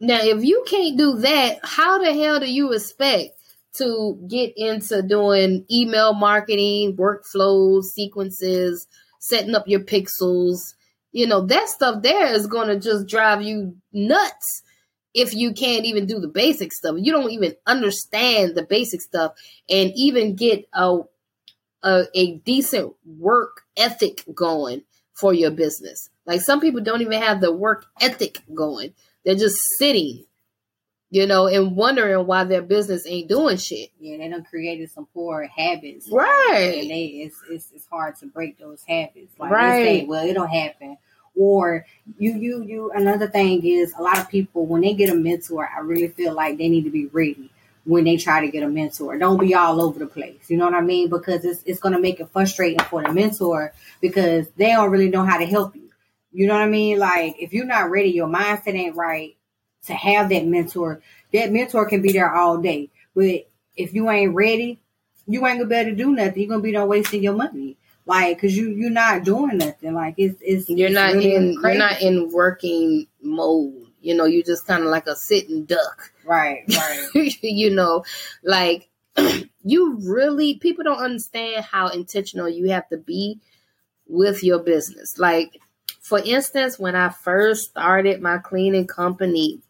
Now, 0.00 0.18
if 0.20 0.44
you 0.44 0.64
can't 0.66 0.98
do 0.98 1.18
that, 1.18 1.60
how 1.62 2.02
the 2.02 2.12
hell 2.12 2.40
do 2.40 2.50
you 2.50 2.72
expect 2.72 3.30
to 3.74 4.18
get 4.28 4.52
into 4.56 5.02
doing 5.02 5.64
email 5.70 6.12
marketing, 6.12 6.96
workflows, 6.96 7.84
sequences, 7.84 8.86
setting 9.22 9.54
up 9.54 9.68
your 9.68 9.80
pixels? 9.80 10.58
You 11.12 11.26
know, 11.28 11.46
that 11.46 11.68
stuff 11.68 12.02
there 12.02 12.32
is 12.32 12.46
going 12.48 12.68
to 12.68 12.80
just 12.80 13.08
drive 13.08 13.42
you 13.42 13.76
nuts. 13.92 14.62
if 15.14 15.34
you 15.34 15.52
can't 15.52 15.84
even 15.86 16.06
do 16.06 16.20
the 16.20 16.28
basic 16.28 16.72
stuff, 16.72 16.96
you 16.98 17.12
don't 17.12 17.30
even 17.32 17.54
understand 17.66 18.54
the 18.54 18.64
basic 18.64 19.02
stuff, 19.02 19.32
and 19.70 19.92
even 19.96 20.36
get 20.36 20.66
a 20.74 21.00
a, 21.82 22.04
a 22.14 22.36
decent 22.38 22.94
work 23.06 23.62
ethic 23.76 24.24
going 24.34 24.82
for 25.14 25.34
your 25.34 25.50
business. 25.50 26.10
Like 26.26 26.40
some 26.42 26.60
people 26.60 26.80
don't 26.82 27.02
even 27.02 27.20
have 27.22 27.40
the 27.40 27.52
work 27.52 27.86
ethic 28.00 28.40
going. 28.54 28.94
They're 29.24 29.34
just 29.36 29.56
sitting, 29.78 30.24
you 31.12 31.26
know, 31.26 31.46
and 31.46 31.76
wondering 31.76 32.26
why 32.26 32.42
their 32.42 32.62
business 32.62 33.06
ain't 33.06 33.28
doing 33.28 33.58
shit. 33.58 33.90
Yeah, 34.00 34.16
they 34.16 34.28
done 34.30 34.44
created 34.44 34.90
some 34.90 35.04
poor 35.12 35.46
habits. 35.46 36.08
Right. 36.10 36.78
And 36.80 36.90
they 36.90 37.04
it's 37.04 37.36
it's, 37.50 37.68
it's 37.74 37.86
hard 37.86 38.16
to 38.20 38.26
break 38.26 38.58
those 38.58 38.82
habits. 38.82 39.38
Like 39.38 39.52
Right. 39.52 39.82
they 39.82 39.98
say, 40.00 40.04
well, 40.06 40.26
it'll 40.26 40.46
happen. 40.46 40.96
Or 41.36 41.84
you 42.18 42.32
you 42.32 42.62
you 42.62 42.92
another 42.92 43.28
thing 43.28 43.62
is 43.62 43.92
a 43.98 44.00
lot 44.02 44.20
of 44.20 44.30
people 44.30 44.64
when 44.64 44.80
they 44.80 44.94
get 44.94 45.10
a 45.10 45.14
mentor, 45.14 45.68
I 45.68 45.80
really 45.80 46.08
feel 46.08 46.32
like 46.32 46.56
they 46.56 46.70
need 46.70 46.84
to 46.84 46.90
be 46.90 47.04
ready 47.08 47.50
when 47.84 48.04
they 48.04 48.16
try 48.16 48.40
to 48.40 48.50
get 48.50 48.62
a 48.62 48.68
mentor. 48.68 49.18
Don't 49.18 49.38
be 49.38 49.54
all 49.54 49.82
over 49.82 49.98
the 49.98 50.06
place. 50.06 50.48
You 50.48 50.56
know 50.56 50.64
what 50.64 50.74
I 50.74 50.80
mean? 50.80 51.10
Because 51.10 51.44
it's 51.44 51.62
it's 51.66 51.80
gonna 51.80 52.00
make 52.00 52.20
it 52.20 52.30
frustrating 52.32 52.80
for 52.86 53.02
the 53.02 53.12
mentor 53.12 53.74
because 54.00 54.48
they 54.56 54.68
don't 54.68 54.90
really 54.90 55.10
know 55.10 55.26
how 55.26 55.36
to 55.36 55.44
help 55.44 55.76
you. 55.76 55.90
You 56.32 56.46
know 56.46 56.54
what 56.54 56.62
I 56.62 56.68
mean? 56.68 56.98
Like 56.98 57.36
if 57.38 57.52
you're 57.52 57.66
not 57.66 57.90
ready, 57.90 58.08
your 58.08 58.28
mindset 58.28 58.74
ain't 58.76 58.96
right 58.96 59.36
to 59.86 59.94
have 59.94 60.28
that 60.30 60.46
mentor. 60.46 61.00
That 61.32 61.52
mentor 61.52 61.86
can 61.86 62.02
be 62.02 62.12
there 62.12 62.32
all 62.32 62.58
day. 62.58 62.90
But 63.14 63.48
if 63.76 63.94
you 63.94 64.10
ain't 64.10 64.34
ready, 64.34 64.80
you 65.26 65.46
ain't 65.46 65.58
gonna 65.58 65.68
be 65.68 65.74
able 65.76 65.90
to 65.90 65.96
do 65.96 66.12
nothing. 66.12 66.42
You're 66.42 66.50
gonna 66.50 66.62
be 66.62 66.72
there 66.72 66.86
wasting 66.86 67.22
your 67.22 67.34
money. 67.34 67.76
Like, 68.04 68.40
cause 68.40 68.52
you 68.52 68.70
you're 68.70 68.90
not 68.90 69.24
doing 69.24 69.58
nothing. 69.58 69.94
Like 69.94 70.14
it's 70.18 70.40
it's 70.40 70.68
You're 70.68 70.88
it's 70.88 70.94
not 70.94 71.14
really 71.14 71.34
in 71.34 71.56
crazy. 71.56 71.78
you're 71.78 71.88
not 71.88 72.00
in 72.02 72.30
working 72.32 73.06
mode. 73.22 73.86
You 74.00 74.16
know, 74.16 74.24
you're 74.24 74.42
just 74.42 74.66
kind 74.66 74.82
of 74.82 74.90
like 74.90 75.06
a 75.06 75.14
sitting 75.14 75.64
duck. 75.64 76.12
right, 76.24 76.64
right. 77.14 77.38
you 77.42 77.70
know, 77.70 78.04
like 78.42 78.88
you 79.64 79.98
really 80.02 80.54
people 80.58 80.82
don't 80.84 80.98
understand 81.02 81.64
how 81.64 81.88
intentional 81.88 82.48
you 82.48 82.70
have 82.70 82.88
to 82.88 82.96
be 82.96 83.38
with 84.08 84.42
your 84.42 84.58
business. 84.58 85.18
Like 85.18 85.60
for 86.00 86.18
instance, 86.18 86.80
when 86.80 86.96
I 86.96 87.10
first 87.10 87.70
started 87.70 88.20
my 88.20 88.38
cleaning 88.38 88.88
company, 88.88 89.60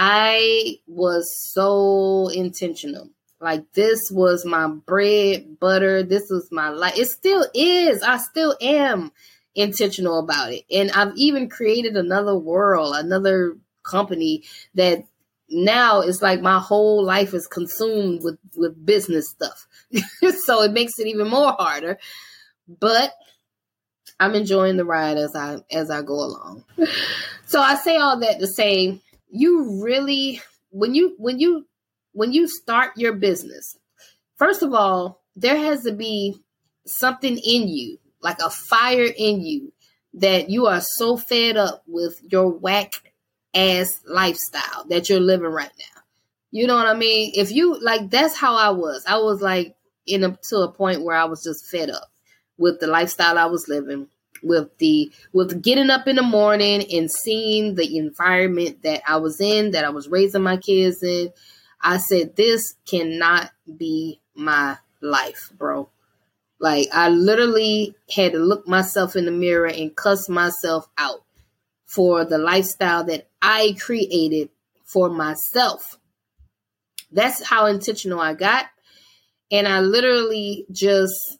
I 0.00 0.78
was 0.86 1.36
so 1.36 2.28
intentional. 2.28 3.10
Like 3.40 3.72
this 3.72 4.12
was 4.12 4.44
my 4.44 4.68
bread, 4.68 5.58
butter. 5.58 6.04
This 6.04 6.30
was 6.30 6.52
my 6.52 6.68
life. 6.68 6.96
It 6.96 7.06
still 7.06 7.44
is. 7.52 8.00
I 8.04 8.18
still 8.18 8.56
am 8.60 9.10
intentional 9.56 10.20
about 10.20 10.52
it. 10.52 10.64
And 10.70 10.92
I've 10.92 11.16
even 11.16 11.48
created 11.48 11.96
another 11.96 12.36
world, 12.38 12.94
another 12.94 13.56
company 13.82 14.44
that 14.74 15.02
now 15.50 16.00
it's 16.02 16.22
like 16.22 16.40
my 16.40 16.60
whole 16.60 17.02
life 17.02 17.34
is 17.34 17.48
consumed 17.48 18.22
with 18.22 18.38
with 18.54 18.86
business 18.86 19.28
stuff. 19.28 19.66
so 20.44 20.62
it 20.62 20.70
makes 20.70 21.00
it 21.00 21.08
even 21.08 21.26
more 21.26 21.56
harder. 21.58 21.98
But 22.68 23.12
I'm 24.20 24.36
enjoying 24.36 24.76
the 24.76 24.84
ride 24.84 25.16
as 25.16 25.34
I 25.34 25.58
as 25.72 25.90
I 25.90 26.02
go 26.02 26.14
along. 26.14 26.64
So 27.46 27.60
I 27.60 27.74
say 27.74 27.96
all 27.96 28.20
that 28.20 28.38
to 28.38 28.46
say 28.46 29.00
you 29.30 29.82
really 29.82 30.40
when 30.70 30.94
you 30.94 31.14
when 31.18 31.38
you 31.38 31.66
when 32.12 32.32
you 32.32 32.48
start 32.48 32.92
your 32.96 33.12
business, 33.12 33.76
first 34.36 34.62
of 34.62 34.72
all, 34.72 35.22
there 35.36 35.56
has 35.56 35.82
to 35.84 35.92
be 35.92 36.36
something 36.86 37.38
in 37.38 37.68
you, 37.68 37.98
like 38.22 38.38
a 38.40 38.50
fire 38.50 39.06
in 39.16 39.40
you 39.40 39.72
that 40.14 40.48
you 40.50 40.66
are 40.66 40.80
so 40.80 41.16
fed 41.16 41.56
up 41.56 41.82
with 41.86 42.20
your 42.30 42.50
whack 42.50 42.92
ass 43.54 44.00
lifestyle 44.06 44.84
that 44.88 45.08
you're 45.08 45.20
living 45.20 45.50
right 45.50 45.72
now. 45.78 46.02
You 46.50 46.66
know 46.66 46.76
what 46.76 46.86
I 46.86 46.94
mean? 46.94 47.32
If 47.34 47.52
you 47.52 47.78
like 47.80 48.10
that's 48.10 48.36
how 48.36 48.56
I 48.56 48.70
was. 48.70 49.04
I 49.06 49.18
was 49.18 49.40
like 49.40 49.76
in 50.06 50.24
a 50.24 50.38
to 50.48 50.58
a 50.58 50.72
point 50.72 51.02
where 51.02 51.16
I 51.16 51.24
was 51.24 51.42
just 51.42 51.66
fed 51.66 51.90
up 51.90 52.10
with 52.56 52.80
the 52.80 52.86
lifestyle 52.86 53.38
I 53.38 53.46
was 53.46 53.68
living, 53.68 54.08
with 54.42 54.76
the 54.78 55.10
with 55.32 55.62
getting 55.62 55.90
up 55.90 56.06
in 56.06 56.16
the 56.16 56.22
morning 56.22 56.84
and 56.92 57.10
seeing 57.10 57.74
the 57.74 57.96
environment 57.96 58.82
that 58.82 59.02
I 59.06 59.16
was 59.16 59.40
in, 59.40 59.72
that 59.72 59.84
I 59.84 59.90
was 59.90 60.08
raising 60.08 60.42
my 60.42 60.56
kids 60.56 61.02
in. 61.02 61.32
I 61.80 61.98
said 61.98 62.36
this 62.36 62.74
cannot 62.86 63.50
be 63.76 64.20
my 64.34 64.78
life, 65.00 65.52
bro. 65.56 65.88
Like 66.60 66.88
I 66.92 67.08
literally 67.08 67.94
had 68.14 68.32
to 68.32 68.38
look 68.38 68.66
myself 68.66 69.16
in 69.16 69.24
the 69.24 69.30
mirror 69.30 69.68
and 69.68 69.94
cuss 69.94 70.28
myself 70.28 70.88
out 70.98 71.22
for 71.86 72.24
the 72.24 72.38
lifestyle 72.38 73.04
that 73.04 73.28
I 73.40 73.76
created 73.80 74.50
for 74.84 75.08
myself. 75.08 75.98
That's 77.10 77.46
how 77.46 77.66
intentional 77.66 78.20
I 78.20 78.34
got. 78.34 78.66
And 79.50 79.66
I 79.66 79.80
literally 79.80 80.66
just, 80.70 81.38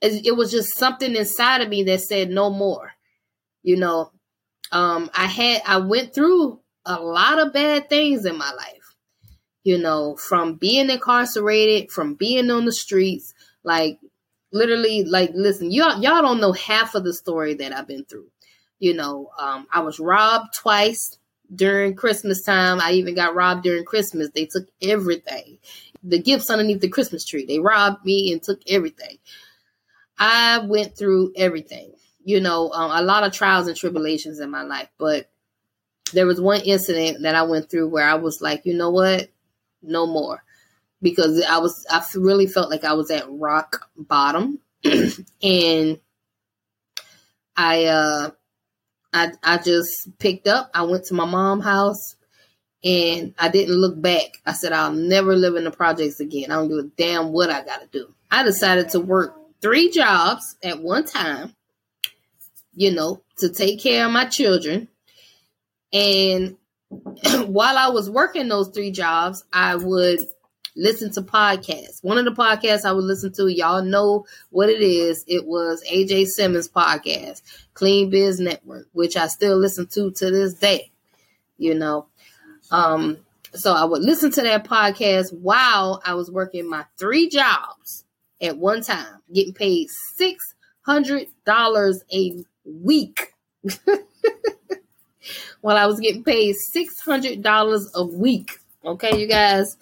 it 0.00 0.36
was 0.36 0.50
just 0.50 0.76
something 0.76 1.14
inside 1.16 1.60
of 1.60 1.68
me 1.68 1.84
that 1.84 2.00
said 2.00 2.30
no 2.30 2.50
more. 2.50 2.92
You 3.62 3.76
know, 3.76 4.10
um, 4.72 5.10
I 5.14 5.26
had, 5.26 5.62
I 5.66 5.78
went 5.78 6.14
through 6.14 6.60
a 6.84 7.00
lot 7.00 7.38
of 7.38 7.52
bad 7.52 7.88
things 7.88 8.26
in 8.26 8.36
my 8.36 8.52
life, 8.52 8.96
you 9.62 9.78
know, 9.78 10.16
from 10.16 10.54
being 10.54 10.90
incarcerated, 10.90 11.90
from 11.90 12.14
being 12.14 12.50
on 12.50 12.66
the 12.66 12.72
streets, 12.72 13.32
like 13.62 13.98
literally, 14.52 15.04
like, 15.04 15.30
listen, 15.34 15.70
y'all, 15.70 16.00
y'all 16.02 16.22
don't 16.22 16.40
know 16.40 16.52
half 16.52 16.94
of 16.94 17.04
the 17.04 17.14
story 17.14 17.54
that 17.54 17.72
I've 17.72 17.88
been 17.88 18.04
through. 18.04 18.28
You 18.78 18.94
know, 18.94 19.30
um, 19.38 19.66
I 19.72 19.80
was 19.80 19.98
robbed 19.98 20.54
twice 20.54 21.18
during 21.54 21.94
Christmas 21.94 22.42
time. 22.42 22.80
I 22.80 22.92
even 22.92 23.14
got 23.14 23.34
robbed 23.34 23.62
during 23.62 23.84
Christmas. 23.84 24.30
They 24.34 24.46
took 24.46 24.68
everything. 24.82 25.58
The 26.02 26.18
gifts 26.18 26.50
underneath 26.50 26.80
the 26.80 26.88
Christmas 26.88 27.24
tree. 27.24 27.46
They 27.46 27.60
robbed 27.60 28.04
me 28.04 28.32
and 28.32 28.42
took 28.42 28.60
everything. 28.68 29.18
I 30.18 30.58
went 30.58 30.96
through 30.96 31.32
everything. 31.36 31.92
You 32.24 32.40
know, 32.40 32.70
um, 32.70 32.90
a 32.90 33.02
lot 33.02 33.24
of 33.24 33.32
trials 33.32 33.66
and 33.66 33.76
tribulations 33.76 34.40
in 34.40 34.50
my 34.50 34.62
life, 34.62 34.88
but 34.98 35.30
there 36.12 36.26
was 36.26 36.40
one 36.40 36.60
incident 36.62 37.22
that 37.22 37.34
I 37.34 37.42
went 37.42 37.70
through 37.70 37.88
where 37.88 38.08
I 38.08 38.14
was 38.14 38.40
like, 38.40 38.64
you 38.64 38.74
know 38.74 38.90
what? 38.90 39.28
No 39.82 40.06
more. 40.06 40.42
Because 41.02 41.42
I 41.42 41.58
was, 41.58 41.84
I 41.90 42.02
really 42.14 42.46
felt 42.46 42.70
like 42.70 42.84
I 42.84 42.94
was 42.94 43.10
at 43.10 43.30
rock 43.30 43.88
bottom. 43.96 44.60
and 44.84 45.98
I, 47.56 47.84
uh, 47.84 48.30
I, 49.12 49.32
I 49.42 49.58
just 49.58 50.18
picked 50.18 50.48
up. 50.48 50.70
I 50.72 50.82
went 50.82 51.04
to 51.06 51.14
my 51.14 51.26
mom's 51.26 51.64
house 51.64 52.16
and 52.82 53.34
I 53.38 53.48
didn't 53.48 53.74
look 53.74 54.00
back. 54.00 54.40
I 54.46 54.52
said, 54.52 54.72
I'll 54.72 54.92
never 54.92 55.36
live 55.36 55.56
in 55.56 55.64
the 55.64 55.70
projects 55.70 56.20
again. 56.20 56.50
I 56.50 56.56
don't 56.56 56.68
give 56.68 56.78
a 56.78 56.88
damn 56.96 57.32
what 57.32 57.50
I 57.50 57.64
got 57.64 57.80
to 57.80 57.86
do. 57.86 58.14
I 58.30 58.42
decided 58.42 58.90
to 58.90 59.00
work 59.00 59.36
three 59.64 59.90
jobs 59.90 60.56
at 60.62 60.82
one 60.82 61.06
time, 61.06 61.54
you 62.74 62.92
know, 62.92 63.22
to 63.38 63.48
take 63.48 63.80
care 63.80 64.04
of 64.04 64.12
my 64.12 64.26
children. 64.26 64.88
And 65.90 66.58
while 67.46 67.78
I 67.78 67.88
was 67.88 68.10
working 68.10 68.48
those 68.48 68.68
three 68.68 68.90
jobs, 68.90 69.42
I 69.54 69.76
would 69.76 70.20
listen 70.76 71.10
to 71.12 71.22
podcasts. 71.22 72.04
One 72.04 72.18
of 72.18 72.26
the 72.26 72.32
podcasts 72.32 72.84
I 72.84 72.92
would 72.92 73.04
listen 73.04 73.32
to, 73.36 73.48
y'all 73.48 73.82
know 73.82 74.26
what 74.50 74.68
it 74.68 74.82
is. 74.82 75.24
It 75.26 75.46
was 75.46 75.82
AJ 75.90 76.26
Simmons' 76.26 76.68
podcast, 76.68 77.40
Clean 77.72 78.10
Biz 78.10 78.40
Network, 78.40 78.88
which 78.92 79.16
I 79.16 79.28
still 79.28 79.56
listen 79.56 79.86
to 79.92 80.10
to 80.10 80.30
this 80.30 80.52
day. 80.52 80.92
You 81.56 81.74
know, 81.74 82.08
um, 82.70 83.16
so 83.54 83.72
I 83.72 83.84
would 83.84 84.02
listen 84.02 84.30
to 84.32 84.42
that 84.42 84.68
podcast 84.68 85.32
while 85.32 86.02
I 86.04 86.12
was 86.12 86.30
working 86.30 86.68
my 86.68 86.84
three 86.98 87.30
jobs 87.30 88.03
at 88.44 88.58
one 88.58 88.82
time, 88.82 89.22
getting 89.32 89.54
paid 89.54 89.88
six 90.16 90.54
hundred 90.82 91.28
dollars 91.44 92.02
a 92.12 92.32
week. 92.64 93.32
while 95.60 95.76
I 95.76 95.86
was 95.86 96.00
getting 96.00 96.24
paid 96.24 96.54
six 96.72 97.00
hundred 97.00 97.42
dollars 97.42 97.90
a 97.94 98.04
week. 98.04 98.58
Okay, 98.84 99.18
you 99.18 99.26
guys, 99.26 99.76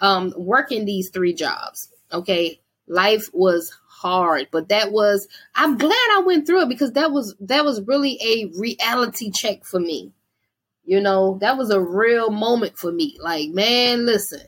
um, 0.00 0.34
working 0.36 0.84
these 0.84 1.10
three 1.10 1.32
jobs. 1.32 1.88
Okay, 2.12 2.60
life 2.86 3.30
was 3.32 3.74
hard, 3.88 4.48
but 4.52 4.68
that 4.68 4.92
was 4.92 5.26
I'm 5.54 5.78
glad 5.78 6.08
I 6.12 6.22
went 6.26 6.46
through 6.46 6.62
it 6.62 6.68
because 6.68 6.92
that 6.92 7.10
was 7.10 7.34
that 7.40 7.64
was 7.64 7.80
really 7.86 8.18
a 8.22 8.52
reality 8.58 9.30
check 9.30 9.64
for 9.64 9.80
me. 9.80 10.12
You 10.84 11.00
know, 11.00 11.38
that 11.40 11.56
was 11.56 11.70
a 11.70 11.80
real 11.80 12.30
moment 12.30 12.76
for 12.76 12.92
me. 12.92 13.16
Like, 13.18 13.48
man, 13.48 14.04
listen. 14.04 14.42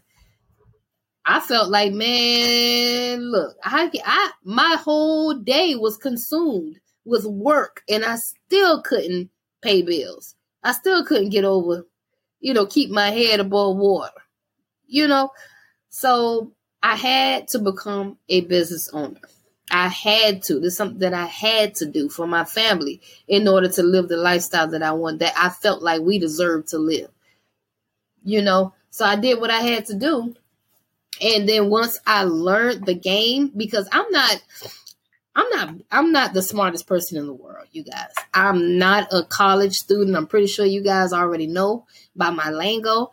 I 1.26 1.40
felt 1.40 1.70
like, 1.70 1.92
man, 1.94 3.20
look, 3.32 3.56
I, 3.64 3.90
I 4.06 4.32
my 4.44 4.78
whole 4.82 5.34
day 5.34 5.76
was 5.76 5.98
consumed 5.98 6.78
with 7.06 7.26
work 7.26 7.82
and 7.90 8.04
I 8.04 8.16
still 8.16 8.82
couldn't 8.82 9.30
pay 9.62 9.82
bills. 9.82 10.36
I 10.64 10.72
still 10.72 11.04
couldn't 11.06 11.30
get 11.30 11.44
over, 11.46 11.86
you 12.40 12.54
know, 12.54 12.66
keep 12.66 12.90
my 12.90 13.10
head 13.10 13.40
above 13.40 13.76
water. 13.78 14.12
You 14.86 15.08
know, 15.08 15.30
so 15.90 16.52
I 16.82 16.96
had 16.96 17.48
to 17.50 17.60
become 17.60 18.18
a 18.28 18.42
business 18.42 18.90
owner. 18.92 19.20
I 19.70 19.88
had 19.88 20.42
to. 20.44 20.56
This 20.60 20.72
is 20.74 20.78
something 20.78 21.00
that 21.00 21.14
I 21.14 21.26
had 21.26 21.74
to 21.76 21.86
do 21.86 22.08
for 22.10 22.26
my 22.26 22.44
family 22.44 23.02
in 23.28 23.48
order 23.48 23.68
to 23.70 23.82
live 23.84 24.08
the 24.08 24.18
lifestyle 24.18 24.68
that 24.68 24.82
I 24.82 24.92
want, 24.92 25.20
that 25.20 25.34
I 25.38 25.50
felt 25.50 25.82
like 25.82 26.02
we 26.02 26.18
deserved 26.20 26.68
to 26.70 26.78
live. 26.78 27.10
you 28.24 28.42
know. 28.42 28.74
So 28.90 29.04
I 29.04 29.16
did 29.16 29.40
what 29.40 29.50
I 29.50 29.60
had 29.60 29.86
to 29.86 29.94
do. 29.94 30.34
And 31.20 31.48
then 31.48 31.70
once 31.70 31.98
I 32.06 32.24
learned 32.24 32.86
the 32.86 32.94
game, 32.94 33.52
because 33.56 33.88
I'm 33.92 34.10
not 34.10 34.42
I'm 35.34 35.50
not 35.50 35.74
I'm 35.90 36.12
not 36.12 36.32
the 36.32 36.42
smartest 36.42 36.86
person 36.86 37.18
in 37.18 37.26
the 37.26 37.34
world, 37.34 37.68
you 37.72 37.84
guys. 37.84 38.12
I'm 38.32 38.78
not 38.78 39.12
a 39.12 39.22
college 39.22 39.74
student. 39.74 40.16
I'm 40.16 40.26
pretty 40.26 40.46
sure 40.46 40.64
you 40.64 40.82
guys 40.82 41.12
already 41.12 41.46
know 41.46 41.86
by 42.16 42.30
my 42.30 42.50
lingo. 42.50 43.10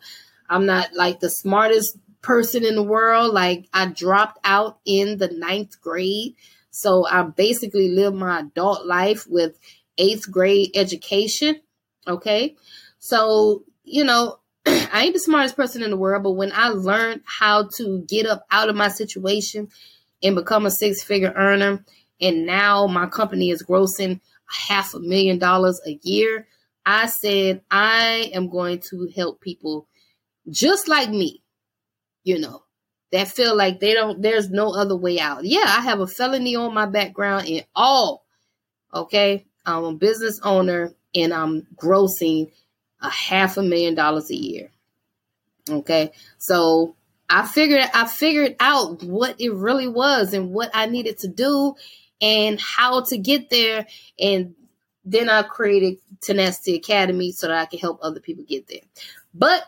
I'm 0.48 0.66
not 0.66 0.94
like 0.94 1.20
the 1.20 1.30
smartest 1.30 1.98
person 2.22 2.64
in 2.64 2.76
the 2.76 2.82
world. 2.82 3.34
Like 3.34 3.68
I 3.74 3.86
dropped 3.86 4.38
out 4.44 4.78
in 4.86 5.18
the 5.18 5.28
ninth 5.28 5.80
grade. 5.80 6.34
So 6.70 7.06
I 7.06 7.22
basically 7.22 7.90
lived 7.90 8.16
my 8.16 8.40
adult 8.40 8.86
life 8.86 9.26
with 9.28 9.58
eighth 9.98 10.30
grade 10.30 10.70
education. 10.74 11.60
Okay. 12.08 12.56
So, 12.98 13.64
you 13.84 14.02
know, 14.02 14.38
I 14.92 15.04
ain't 15.04 15.14
the 15.14 15.20
smartest 15.20 15.56
person 15.56 15.82
in 15.82 15.90
the 15.90 15.96
world, 15.96 16.22
but 16.22 16.32
when 16.32 16.52
I 16.52 16.68
learned 16.68 17.22
how 17.24 17.68
to 17.76 18.04
get 18.08 18.26
up 18.26 18.44
out 18.50 18.68
of 18.68 18.76
my 18.76 18.88
situation 18.88 19.68
and 20.22 20.34
become 20.34 20.66
a 20.66 20.70
six 20.70 21.02
figure 21.02 21.32
earner, 21.34 21.84
and 22.20 22.46
now 22.46 22.86
my 22.86 23.06
company 23.06 23.50
is 23.50 23.62
grossing 23.62 24.20
half 24.46 24.94
a 24.94 25.00
million 25.00 25.38
dollars 25.38 25.80
a 25.86 25.98
year, 26.02 26.46
I 26.86 27.06
said, 27.06 27.62
I 27.70 28.30
am 28.34 28.48
going 28.48 28.80
to 28.90 29.10
help 29.14 29.40
people 29.40 29.88
just 30.50 30.88
like 30.88 31.10
me, 31.10 31.42
you 32.22 32.38
know, 32.38 32.62
that 33.12 33.28
feel 33.28 33.56
like 33.56 33.80
they 33.80 33.94
don't, 33.94 34.20
there's 34.20 34.50
no 34.50 34.74
other 34.74 34.96
way 34.96 35.18
out. 35.18 35.44
Yeah, 35.44 35.64
I 35.66 35.80
have 35.82 36.00
a 36.00 36.06
felony 36.06 36.56
on 36.56 36.74
my 36.74 36.86
background 36.86 37.48
and 37.48 37.64
all, 37.74 38.24
okay? 38.92 39.46
I'm 39.64 39.84
a 39.84 39.94
business 39.94 40.40
owner 40.42 40.92
and 41.14 41.32
I'm 41.32 41.66
grossing 41.76 42.50
a 43.00 43.08
half 43.08 43.56
a 43.56 43.62
million 43.62 43.94
dollars 43.94 44.30
a 44.30 44.36
year. 44.36 44.70
Okay. 45.68 46.12
So 46.38 46.96
I 47.28 47.46
figured 47.46 47.88
I 47.94 48.06
figured 48.06 48.56
out 48.60 49.02
what 49.02 49.40
it 49.40 49.52
really 49.52 49.88
was 49.88 50.34
and 50.34 50.50
what 50.50 50.70
I 50.74 50.86
needed 50.86 51.18
to 51.20 51.28
do 51.28 51.74
and 52.20 52.60
how 52.60 53.02
to 53.04 53.18
get 53.18 53.50
there. 53.50 53.86
And 54.18 54.54
then 55.04 55.28
I 55.28 55.42
created 55.42 55.98
Tenacity 56.20 56.76
Academy 56.76 57.32
so 57.32 57.48
that 57.48 57.58
I 57.58 57.66
can 57.66 57.78
help 57.78 58.00
other 58.02 58.20
people 58.20 58.44
get 58.44 58.66
there. 58.68 58.80
But 59.34 59.64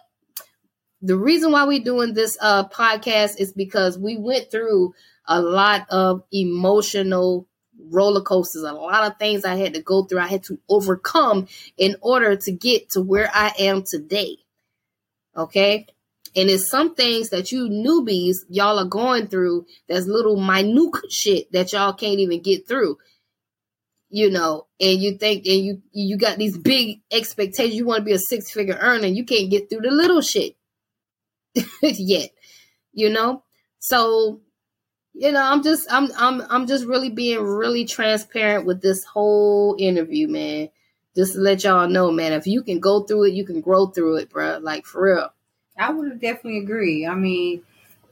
the 1.03 1.17
reason 1.17 1.53
why 1.53 1.65
we're 1.65 1.85
doing 1.85 2.15
this 2.15 2.39
uh, 2.41 2.69
podcast 2.69 3.39
is 3.39 3.53
because 3.53 3.99
we 3.99 4.17
went 4.17 4.51
through 4.51 4.95
a 5.27 5.41
lot 5.41 5.87
of 5.91 6.23
emotional 6.33 7.47
roller 7.91 8.23
coasters, 8.23 8.63
a 8.63 8.73
lot 8.73 9.11
of 9.11 9.19
things 9.19 9.45
I 9.45 9.57
had 9.57 9.75
to 9.75 9.83
go 9.83 10.05
through, 10.05 10.21
I 10.21 10.27
had 10.27 10.45
to 10.45 10.59
overcome 10.69 11.49
in 11.77 11.97
order 12.01 12.37
to 12.37 12.53
get 12.53 12.91
to 12.91 13.03
where 13.03 13.31
I 13.33 13.53
am 13.59 13.83
today. 13.83 14.39
Okay. 15.37 15.87
And 16.35 16.51
it's 16.51 16.69
some 16.69 16.95
things 16.95 17.31
that 17.31 17.51
you 17.51 17.69
newbies, 17.69 18.37
y'all 18.49 18.79
are 18.79 18.85
going 18.85 19.29
through 19.29 19.67
that's 19.89 20.07
little 20.07 20.37
minute 20.37 20.95
shit 21.11 21.51
that 21.53 21.73
y'all 21.73 21.95
can't 21.95 22.19
even 22.19 22.43
get 22.43 22.69
through. 22.69 22.99
You 24.09 24.31
know, 24.31 24.67
and 24.81 25.01
you 25.01 25.19
think 25.19 25.47
and 25.47 25.65
you 25.65 25.83
you 25.93 26.17
got 26.17 26.39
these 26.39 26.57
big 26.57 27.01
expectations. 27.11 27.75
You 27.75 27.87
want 27.87 28.01
to 28.01 28.05
be 28.05 28.13
a 28.13 28.19
six 28.19 28.53
figure 28.53 28.79
earner, 28.81 29.09
you 29.09 29.25
can't 29.25 29.51
get 29.51 29.69
through 29.69 29.81
the 29.81 29.91
little 29.91 30.21
shit 30.21 30.57
yet. 31.83 32.31
You 32.93 33.11
know? 33.11 33.43
So 33.79 34.41
you 35.13 35.33
know, 35.33 35.43
I'm 35.43 35.63
just 35.63 35.91
I'm 35.91 36.11
I'm 36.17 36.43
I'm 36.51 36.67
just 36.67 36.85
really 36.85 37.11
being 37.11 37.43
really 37.43 37.87
transparent 37.87 38.67
with 38.67 38.83
this 38.83 39.03
whole 39.05 39.75
interview, 39.79 40.29
man. 40.29 40.69
Just 41.17 41.33
to 41.33 41.41
let 41.41 41.65
y'all 41.65 41.89
know, 41.89 42.11
man, 42.11 42.33
if 42.33 42.47
you 42.47 42.63
can 42.63 42.79
go 42.79 43.03
through 43.03 43.25
it, 43.25 43.35
you 43.35 43.45
can 43.45 43.61
grow 43.61 43.87
through 43.87 44.17
it, 44.17 44.31
bro. 44.31 44.59
Like 44.59 44.85
for 44.85 45.05
real. 45.05 45.33
I 45.79 45.91
would 45.91 46.21
definitely 46.21 46.59
agree. 46.59 47.07
I 47.07 47.15
mean, 47.15 47.63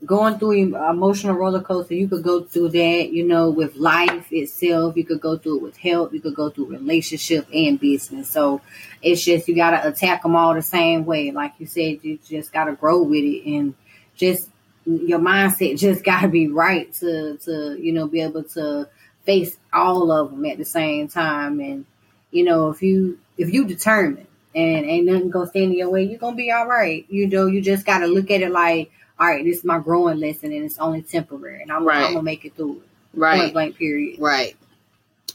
going 0.05 0.39
through 0.39 0.75
emotional 0.75 1.35
roller 1.35 1.63
coaster, 1.63 1.95
you 1.95 2.09
could 2.09 2.23
go 2.23 2.43
through 2.43 2.71
that, 2.71 3.11
you 3.11 3.27
know, 3.27 3.51
with 3.51 3.77
life 3.77 4.29
itself. 4.33 4.97
You 4.97 5.05
could 5.05 5.21
go 5.21 5.39
through 5.39 5.59
it 5.59 5.63
with 5.63 5.77
health. 5.77 6.13
You 6.13 6.21
could 6.21 6.35
go 6.35 6.51
through 6.51 6.67
relationship 6.67 7.47
and 7.53 7.79
business. 7.79 8.31
So 8.31 8.61
it's 9.03 9.25
just 9.25 9.49
you 9.49 9.55
got 9.55 9.71
to 9.71 9.89
attack 9.89 10.23
them 10.23 10.37
all 10.37 10.55
the 10.55 10.63
same 10.63 11.05
way. 11.05 11.31
Like 11.31 11.55
you 11.59 11.67
said, 11.67 12.01
you 12.03 12.19
just 12.27 12.53
got 12.53 12.65
to 12.65 12.73
grow 12.73 13.03
with 13.03 13.25
it 13.25 13.45
and 13.47 13.75
just 14.17 14.49
your 14.87 15.19
mindset 15.19 15.79
just 15.79 16.05
got 16.05 16.23
to 16.23 16.29
be 16.29 16.49
right 16.49 16.93
to 16.95 17.39
to 17.39 17.77
you 17.81 17.93
know 17.93 18.07
be 18.07 18.21
able 18.21 18.45
to 18.45 18.89
face 19.25 19.57
all 19.73 20.13
of 20.13 20.31
them 20.31 20.45
at 20.45 20.59
the 20.59 20.65
same 20.65 21.09
time 21.09 21.61
and 21.61 21.87
you 22.35 22.45
know 22.45 22.69
if 22.69 22.83
you 22.83 23.19
if 23.39 23.53
you 23.53 23.67
determine 23.67 24.27
and 24.55 24.87
ain't 24.87 25.07
nothing 25.07 25.31
gonna 25.31 25.47
stand 25.47 25.73
in 25.73 25.79
your 25.79 25.91
way 25.91 26.03
you're 26.03 26.19
gonna 26.19 26.37
be 26.37 26.51
all 26.51 26.67
right. 26.67 27.07
You 27.09 27.29
know 27.29 27.47
you 27.47 27.63
just 27.63 27.87
got 27.87 28.01
to 28.01 28.07
look 28.07 28.31
at 28.31 28.43
it 28.43 28.51
like 28.51 28.91
all 29.19 29.29
right 29.29 29.45
this 29.45 29.59
is 29.59 29.65
my 29.65 29.79
growing 29.79 30.19
lesson 30.19 30.53
and 30.53 30.65
it's 30.65 30.79
only 30.79 31.03
temporary 31.03 31.63
and 31.63 31.71
i'm, 31.71 31.87
right. 31.87 32.05
I'm 32.05 32.13
gonna 32.13 32.23
make 32.23 32.45
it 32.45 32.57
through 32.57 32.79
it. 32.79 32.89
Right. 33.17 33.41
Point 33.41 33.53
blank 33.53 33.77
period. 33.77 34.21
Right. 34.21 34.57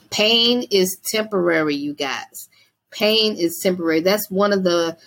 Pain 0.09 0.65
is 0.69 0.97
temporary 1.03 1.75
you 1.75 1.93
guys. 1.93 2.49
Pain 2.91 3.37
is 3.37 3.59
temporary. 3.61 4.01
That's 4.01 4.29
one 4.29 4.51
of 4.51 4.63
the 4.63 4.97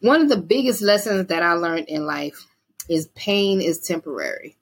one 0.00 0.20
of 0.22 0.28
the 0.28 0.36
biggest 0.36 0.82
lessons 0.82 1.28
that 1.28 1.42
i 1.42 1.54
learned 1.54 1.88
in 1.88 2.04
life 2.04 2.46
is 2.88 3.08
pain 3.14 3.60
is 3.60 3.80
temporary. 3.86 4.56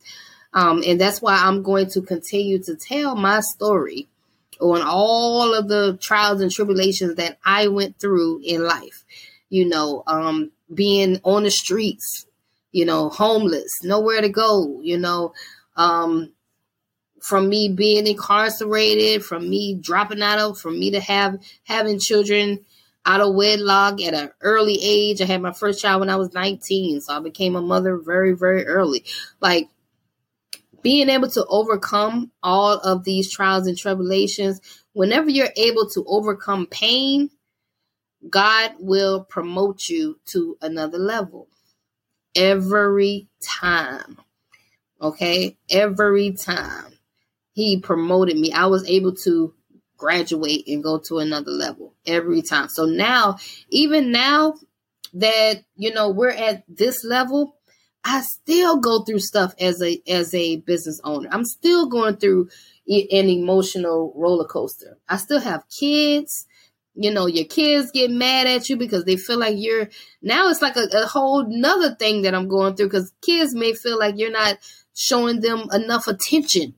Um, 0.53 0.83
and 0.87 1.01
that's 1.01 1.23
why 1.23 1.37
I'm 1.37 1.63
going 1.63 1.91
to 1.91 2.03
continue 2.03 2.63
to 2.65 2.77
tell 2.77 3.15
my 3.15 3.41
story 3.41 4.09
on 4.61 4.83
all 4.83 5.55
of 5.55 5.69
the 5.69 5.99
trials 6.01 6.41
and 6.41 6.51
tribulations 6.51 7.17
that 7.17 7.39
I 7.45 7.69
went 7.69 7.99
through 7.99 8.41
in 8.45 8.65
life. 8.65 9.05
You 9.49 9.69
know, 9.69 10.03
um, 10.07 10.53
being 10.73 11.21
on 11.25 11.43
the 11.43 11.51
streets, 11.51 12.27
you 12.73 12.85
know, 12.85 13.09
homeless, 13.09 13.83
nowhere 13.83 14.21
to 14.21 14.29
go, 14.29 14.81
you 14.83 14.99
know, 14.99 15.33
um, 15.77 16.33
from 17.21 17.49
me 17.49 17.69
being 17.69 18.07
incarcerated, 18.07 19.25
from 19.25 19.49
me 19.49 19.75
dropping 19.75 20.23
out 20.23 20.39
of, 20.39 20.59
from 20.59 20.79
me 20.79 20.91
to 20.93 21.01
have 21.01 21.39
having 21.65 21.99
children 21.99 22.65
out 23.05 23.21
of 23.21 23.35
wedlock 23.35 24.01
at 24.01 24.15
an 24.15 24.31
early 24.41 24.79
age. 24.83 25.21
I 25.21 25.27
had 25.27 25.43
my 25.43 25.53
first 25.53 25.81
child 25.81 26.01
when 26.01 26.11
I 26.11 26.17
was 26.17 26.33
19, 26.33 27.01
so 27.01 27.17
I 27.17 27.21
became 27.21 27.57
a 27.57 27.63
mother 27.63 27.97
very, 27.97 28.33
very 28.33 28.67
early. 28.67 29.05
Like 29.41 29.69
being 30.83 31.09
able 31.09 31.29
to 31.31 31.45
overcome 31.47 32.31
all 32.43 32.79
of 32.79 33.05
these 33.05 33.31
trials 33.31 33.67
and 33.67 33.77
tribulations, 33.77 34.61
whenever 34.93 35.31
you're 35.31 35.53
able 35.57 35.89
to 35.91 36.05
overcome 36.07 36.67
pain, 36.67 37.31
God 38.29 38.73
will 38.79 39.25
promote 39.25 39.89
you 39.89 40.19
to 40.27 40.57
another 40.61 40.99
level 40.99 41.49
every 42.35 43.29
time. 43.43 44.19
Okay, 45.01 45.57
every 45.71 46.33
time 46.33 46.93
He 47.53 47.81
promoted 47.81 48.37
me, 48.37 48.53
I 48.53 48.67
was 48.67 48.89
able 48.89 49.15
to 49.17 49.55
graduate 49.97 50.65
and 50.67 50.83
go 50.83 50.99
to 50.99 51.19
another 51.19 51.51
level 51.51 51.95
every 52.07 52.43
time. 52.43 52.69
So 52.69 52.85
now, 52.87 53.39
even 53.71 54.13
now 54.13 54.55
that 55.15 55.65
you 55.77 55.93
know 55.93 56.11
we're 56.11 56.31
at 56.31 56.65
this 56.69 57.05
level, 57.05 57.57
I 58.05 58.23
still 58.23 58.79
go 58.79 59.03
through 59.03 59.21
stuff 59.21 59.55
as 59.61 59.83
a 59.83 60.01
as 60.09 60.35
a 60.35 60.57
business 60.57 61.01
owner. 61.05 61.29
I'm 61.31 61.45
still 61.45 61.87
going 61.89 62.17
through 62.17 62.49
an 62.89 63.29
emotional 63.29 64.13
roller 64.17 64.47
coaster. 64.47 64.99
I 65.09 65.17
still 65.17 65.41
have 65.41 65.69
kids. 65.69 66.47
You 66.95 67.13
know, 67.13 67.27
your 67.27 67.45
kids 67.45 67.93
get 67.93 68.11
mad 68.11 68.47
at 68.47 68.69
you 68.69 68.77
because 68.77 69.05
they 69.05 69.17
feel 69.17 69.39
like 69.39 69.55
you're 69.57 69.89
now 70.23 70.49
it's 70.49 70.63
like 70.63 70.77
a, 70.77 70.87
a 70.93 71.07
whole 71.07 71.47
nother 71.49 71.95
thing 71.95 72.23
that 72.23 72.35
I'm 72.35 72.49
going 72.49 72.75
through 72.75 72.89
because 72.89 73.13
kids 73.23 73.55
may 73.55 73.75
feel 73.75 73.99
like 73.99 74.19
you're 74.19 74.33
not 74.33 74.59
showing 74.95 75.41
them 75.41 75.69
enough 75.73 76.09
attention 76.09 76.75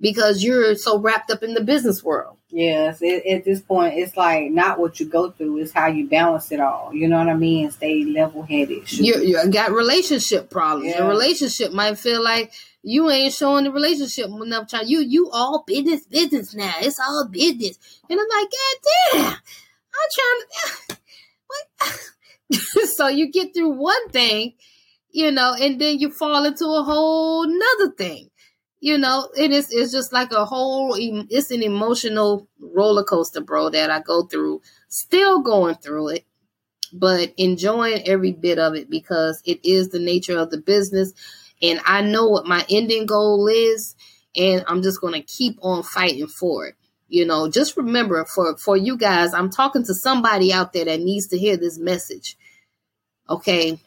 because 0.00 0.42
you're 0.42 0.74
so 0.74 0.98
wrapped 0.98 1.30
up 1.30 1.42
in 1.42 1.54
the 1.54 1.62
business 1.62 2.02
world. 2.02 2.36
Yes, 2.50 2.98
it, 3.02 3.26
at 3.26 3.44
this 3.44 3.60
point, 3.60 3.94
it's 3.94 4.16
like 4.16 4.50
not 4.50 4.78
what 4.78 5.00
you 5.00 5.06
go 5.06 5.30
through; 5.30 5.58
it's 5.58 5.72
how 5.72 5.86
you 5.86 6.08
balance 6.08 6.52
it 6.52 6.60
all. 6.60 6.94
You 6.94 7.08
know 7.08 7.18
what 7.18 7.28
I 7.28 7.34
mean? 7.34 7.70
Stay 7.70 8.04
level 8.04 8.42
headed. 8.42 8.90
You 8.92 9.20
you 9.20 9.50
got 9.50 9.72
relationship 9.72 10.50
problems. 10.50 10.90
Yeah. 10.90 10.98
Your 10.98 11.08
relationship 11.08 11.72
might 11.72 11.98
feel 11.98 12.22
like 12.22 12.52
you 12.82 13.10
ain't 13.10 13.32
showing 13.32 13.64
the 13.64 13.72
relationship 13.72 14.26
enough 14.26 14.70
time. 14.70 14.84
You 14.86 15.00
you 15.00 15.30
all 15.30 15.64
business 15.66 16.06
business 16.06 16.54
now. 16.54 16.74
It's 16.80 17.00
all 17.00 17.26
business, 17.30 17.78
and 18.08 18.20
I'm 18.20 18.26
like, 18.28 18.50
God 18.50 19.12
damn, 19.12 19.32
I'm 19.32 20.10
trying 20.14 20.88
to. 20.88 20.96
What? 21.48 22.00
so 22.96 23.06
you 23.06 23.30
get 23.30 23.54
through 23.54 23.70
one 23.70 24.08
thing, 24.08 24.54
you 25.12 25.30
know, 25.30 25.54
and 25.54 25.80
then 25.80 26.00
you 26.00 26.10
fall 26.10 26.44
into 26.44 26.64
a 26.64 26.82
whole 26.82 27.46
nother 27.46 27.92
thing 27.92 28.30
you 28.86 28.98
know, 28.98 29.28
it 29.36 29.50
is 29.50 29.72
it's 29.72 29.90
just 29.90 30.12
like 30.12 30.30
a 30.30 30.44
whole 30.44 30.94
it's 30.96 31.50
an 31.50 31.64
emotional 31.64 32.46
roller 32.60 33.02
coaster, 33.02 33.40
bro, 33.40 33.68
that 33.70 33.90
I 33.90 33.98
go 33.98 34.26
through. 34.26 34.62
Still 34.86 35.42
going 35.42 35.74
through 35.74 36.10
it, 36.10 36.24
but 36.92 37.34
enjoying 37.36 38.06
every 38.06 38.30
bit 38.30 38.60
of 38.60 38.76
it 38.76 38.88
because 38.88 39.42
it 39.44 39.58
is 39.64 39.88
the 39.88 39.98
nature 39.98 40.38
of 40.38 40.50
the 40.50 40.58
business 40.58 41.14
and 41.60 41.80
I 41.84 42.02
know 42.02 42.28
what 42.28 42.46
my 42.46 42.64
ending 42.70 43.06
goal 43.06 43.48
is 43.48 43.96
and 44.36 44.64
I'm 44.68 44.82
just 44.82 45.00
going 45.00 45.14
to 45.14 45.22
keep 45.22 45.58
on 45.62 45.82
fighting 45.82 46.28
for 46.28 46.68
it. 46.68 46.76
You 47.08 47.26
know, 47.26 47.50
just 47.50 47.76
remember 47.76 48.24
for 48.24 48.56
for 48.56 48.76
you 48.76 48.96
guys, 48.96 49.34
I'm 49.34 49.50
talking 49.50 49.84
to 49.86 49.94
somebody 49.94 50.52
out 50.52 50.72
there 50.72 50.84
that 50.84 51.00
needs 51.00 51.26
to 51.28 51.38
hear 51.38 51.56
this 51.56 51.76
message. 51.76 52.38
Okay. 53.28 53.80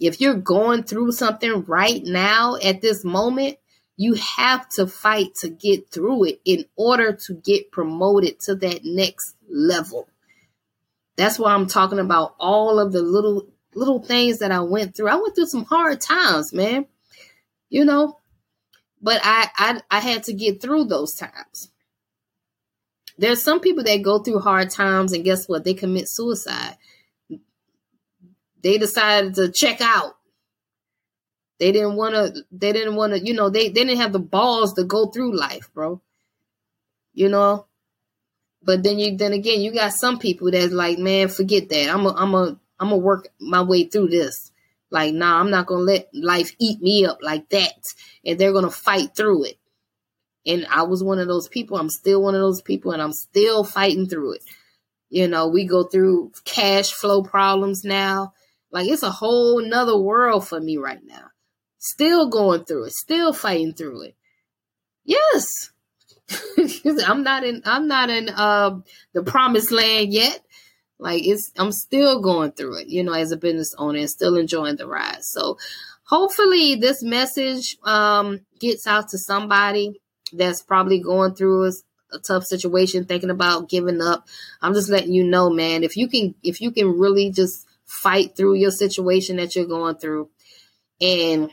If 0.00 0.20
you're 0.20 0.34
going 0.34 0.82
through 0.82 1.12
something 1.12 1.64
right 1.66 2.02
now 2.02 2.56
at 2.56 2.80
this 2.80 3.04
moment, 3.04 3.58
you 3.98 4.14
have 4.14 4.68
to 4.68 4.86
fight 4.86 5.34
to 5.34 5.50
get 5.50 5.90
through 5.90 6.24
it 6.24 6.40
in 6.44 6.64
order 6.76 7.12
to 7.12 7.34
get 7.34 7.72
promoted 7.72 8.38
to 8.38 8.54
that 8.54 8.84
next 8.84 9.34
level. 9.50 10.08
That's 11.16 11.36
why 11.36 11.52
I'm 11.52 11.66
talking 11.66 11.98
about 11.98 12.36
all 12.38 12.78
of 12.78 12.92
the 12.92 13.02
little 13.02 13.48
little 13.74 14.00
things 14.00 14.38
that 14.38 14.52
I 14.52 14.60
went 14.60 14.96
through. 14.96 15.08
I 15.08 15.16
went 15.16 15.34
through 15.34 15.46
some 15.46 15.64
hard 15.64 16.00
times, 16.00 16.52
man. 16.52 16.86
You 17.70 17.84
know, 17.84 18.18
but 19.02 19.20
I 19.24 19.48
I 19.58 19.80
I 19.90 19.98
had 19.98 20.22
to 20.24 20.32
get 20.32 20.62
through 20.62 20.84
those 20.84 21.14
times. 21.14 21.72
There's 23.18 23.42
some 23.42 23.58
people 23.58 23.82
that 23.82 24.02
go 24.02 24.20
through 24.20 24.38
hard 24.38 24.70
times 24.70 25.12
and 25.12 25.24
guess 25.24 25.48
what? 25.48 25.64
They 25.64 25.74
commit 25.74 26.08
suicide. 26.08 26.76
They 28.62 28.78
decided 28.78 29.34
to 29.34 29.50
check 29.50 29.80
out. 29.80 30.17
They 31.58 31.72
didn't 31.72 31.96
want 31.96 32.14
to 32.14 32.44
they 32.52 32.72
didn't 32.72 32.94
want 32.94 33.12
to, 33.12 33.24
you 33.24 33.34
know, 33.34 33.50
they, 33.50 33.68
they 33.68 33.84
didn't 33.84 34.00
have 34.00 34.12
the 34.12 34.20
balls 34.20 34.74
to 34.74 34.84
go 34.84 35.06
through 35.06 35.36
life, 35.36 35.70
bro. 35.74 36.00
You 37.14 37.28
know? 37.28 37.66
But 38.62 38.82
then 38.82 38.98
you 38.98 39.16
then 39.16 39.32
again, 39.32 39.60
you 39.60 39.72
got 39.72 39.92
some 39.92 40.18
people 40.18 40.50
that's 40.50 40.72
like, 40.72 40.98
man, 40.98 41.28
forget 41.28 41.68
that. 41.68 41.88
I'm 41.88 42.06
a 42.06 42.14
I'm 42.14 42.34
a 42.34 42.58
I'm 42.78 42.90
gonna 42.90 42.98
work 42.98 43.28
my 43.40 43.62
way 43.62 43.84
through 43.84 44.08
this. 44.08 44.52
Like, 44.90 45.14
nah, 45.14 45.38
I'm 45.40 45.50
not 45.50 45.66
gonna 45.66 45.82
let 45.82 46.08
life 46.14 46.52
eat 46.58 46.80
me 46.80 47.04
up 47.04 47.18
like 47.22 47.48
that. 47.50 47.82
And 48.24 48.38
they're 48.38 48.52
gonna 48.52 48.70
fight 48.70 49.14
through 49.14 49.44
it. 49.44 49.58
And 50.46 50.66
I 50.70 50.82
was 50.82 51.04
one 51.04 51.18
of 51.18 51.28
those 51.28 51.48
people. 51.48 51.76
I'm 51.76 51.90
still 51.90 52.22
one 52.22 52.34
of 52.34 52.40
those 52.40 52.62
people, 52.62 52.92
and 52.92 53.02
I'm 53.02 53.12
still 53.12 53.64
fighting 53.64 54.06
through 54.06 54.34
it. 54.34 54.44
You 55.10 55.28
know, 55.28 55.48
we 55.48 55.64
go 55.64 55.84
through 55.84 56.32
cash 56.44 56.92
flow 56.92 57.22
problems 57.22 57.84
now. 57.84 58.34
Like 58.70 58.88
it's 58.88 59.02
a 59.02 59.10
whole 59.10 59.60
nother 59.62 59.96
world 59.96 60.46
for 60.46 60.60
me 60.60 60.76
right 60.76 61.00
now. 61.04 61.30
Still 61.78 62.28
going 62.28 62.64
through 62.64 62.84
it, 62.84 62.92
still 62.92 63.32
fighting 63.32 63.72
through 63.72 64.02
it. 64.02 64.16
Yes. 65.04 65.70
I'm 67.06 67.22
not 67.22 67.44
in 67.44 67.62
I'm 67.64 67.88
not 67.88 68.10
in 68.10 68.28
uh 68.28 68.80
the 69.14 69.22
promised 69.22 69.72
land 69.72 70.12
yet. 70.12 70.40
Like 70.98 71.22
it's 71.24 71.52
I'm 71.56 71.72
still 71.72 72.20
going 72.20 72.52
through 72.52 72.80
it, 72.80 72.88
you 72.88 73.04
know, 73.04 73.12
as 73.12 73.32
a 73.32 73.36
business 73.36 73.74
owner 73.78 74.00
and 74.00 74.10
still 74.10 74.36
enjoying 74.36 74.76
the 74.76 74.86
ride. 74.86 75.22
So 75.22 75.56
hopefully 76.04 76.74
this 76.74 77.02
message 77.02 77.78
um 77.84 78.40
gets 78.58 78.86
out 78.86 79.08
to 79.10 79.18
somebody 79.18 80.00
that's 80.32 80.62
probably 80.62 81.00
going 81.00 81.34
through 81.34 81.68
a, 81.68 81.72
a 82.12 82.18
tough 82.18 82.44
situation, 82.44 83.04
thinking 83.04 83.30
about 83.30 83.68
giving 83.70 84.02
up. 84.02 84.26
I'm 84.60 84.74
just 84.74 84.90
letting 84.90 85.12
you 85.12 85.24
know, 85.24 85.48
man, 85.48 85.84
if 85.84 85.96
you 85.96 86.08
can 86.08 86.34
if 86.42 86.60
you 86.60 86.72
can 86.72 86.98
really 86.98 87.30
just 87.30 87.66
fight 87.86 88.36
through 88.36 88.54
your 88.54 88.72
situation 88.72 89.36
that 89.36 89.56
you're 89.56 89.64
going 89.64 89.96
through 89.96 90.28
and 91.00 91.50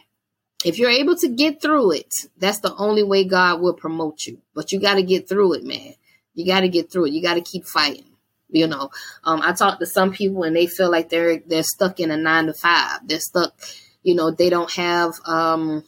if 0.66 0.80
you're 0.80 0.90
able 0.90 1.16
to 1.18 1.28
get 1.30 1.62
through 1.62 1.92
it, 1.92 2.12
that's 2.40 2.60
the 2.60 2.76
only 2.76 3.04
way 3.04 3.24
God 3.24 3.62
will 3.62 3.76
promote 3.76 4.26
you. 4.26 4.42
But 4.56 4.72
you 4.72 4.80
got 4.80 4.96
to 4.96 5.04
get 5.04 5.30
through 5.30 5.54
it, 5.54 5.64
man. 5.64 5.94
You 6.34 6.44
got 6.44 6.62
to 6.62 6.70
get 6.70 6.92
through 6.92 7.06
it. 7.06 7.14
You 7.14 7.22
got 7.22 7.36
to 7.36 7.42
keep 7.42 7.66
fighting. 7.66 8.10
You 8.50 8.66
know, 8.66 8.90
um, 9.24 9.42
I 9.44 9.54
talk 9.54 9.78
to 9.80 9.86
some 9.86 10.12
people 10.12 10.44
and 10.44 10.56
they 10.56 10.66
feel 10.66 10.90
like 10.90 11.10
they're 11.10 11.40
they're 11.46 11.64
stuck 11.64 12.00
in 12.00 12.10
a 12.10 12.18
nine 12.18 12.48
to 12.48 12.54
five. 12.54 13.08
They're 13.08 13.20
stuck. 13.20 13.54
You 14.02 14.16
know, 14.16 14.32
they 14.32 14.50
don't 14.50 14.72
have 14.72 15.14
um, 15.26 15.84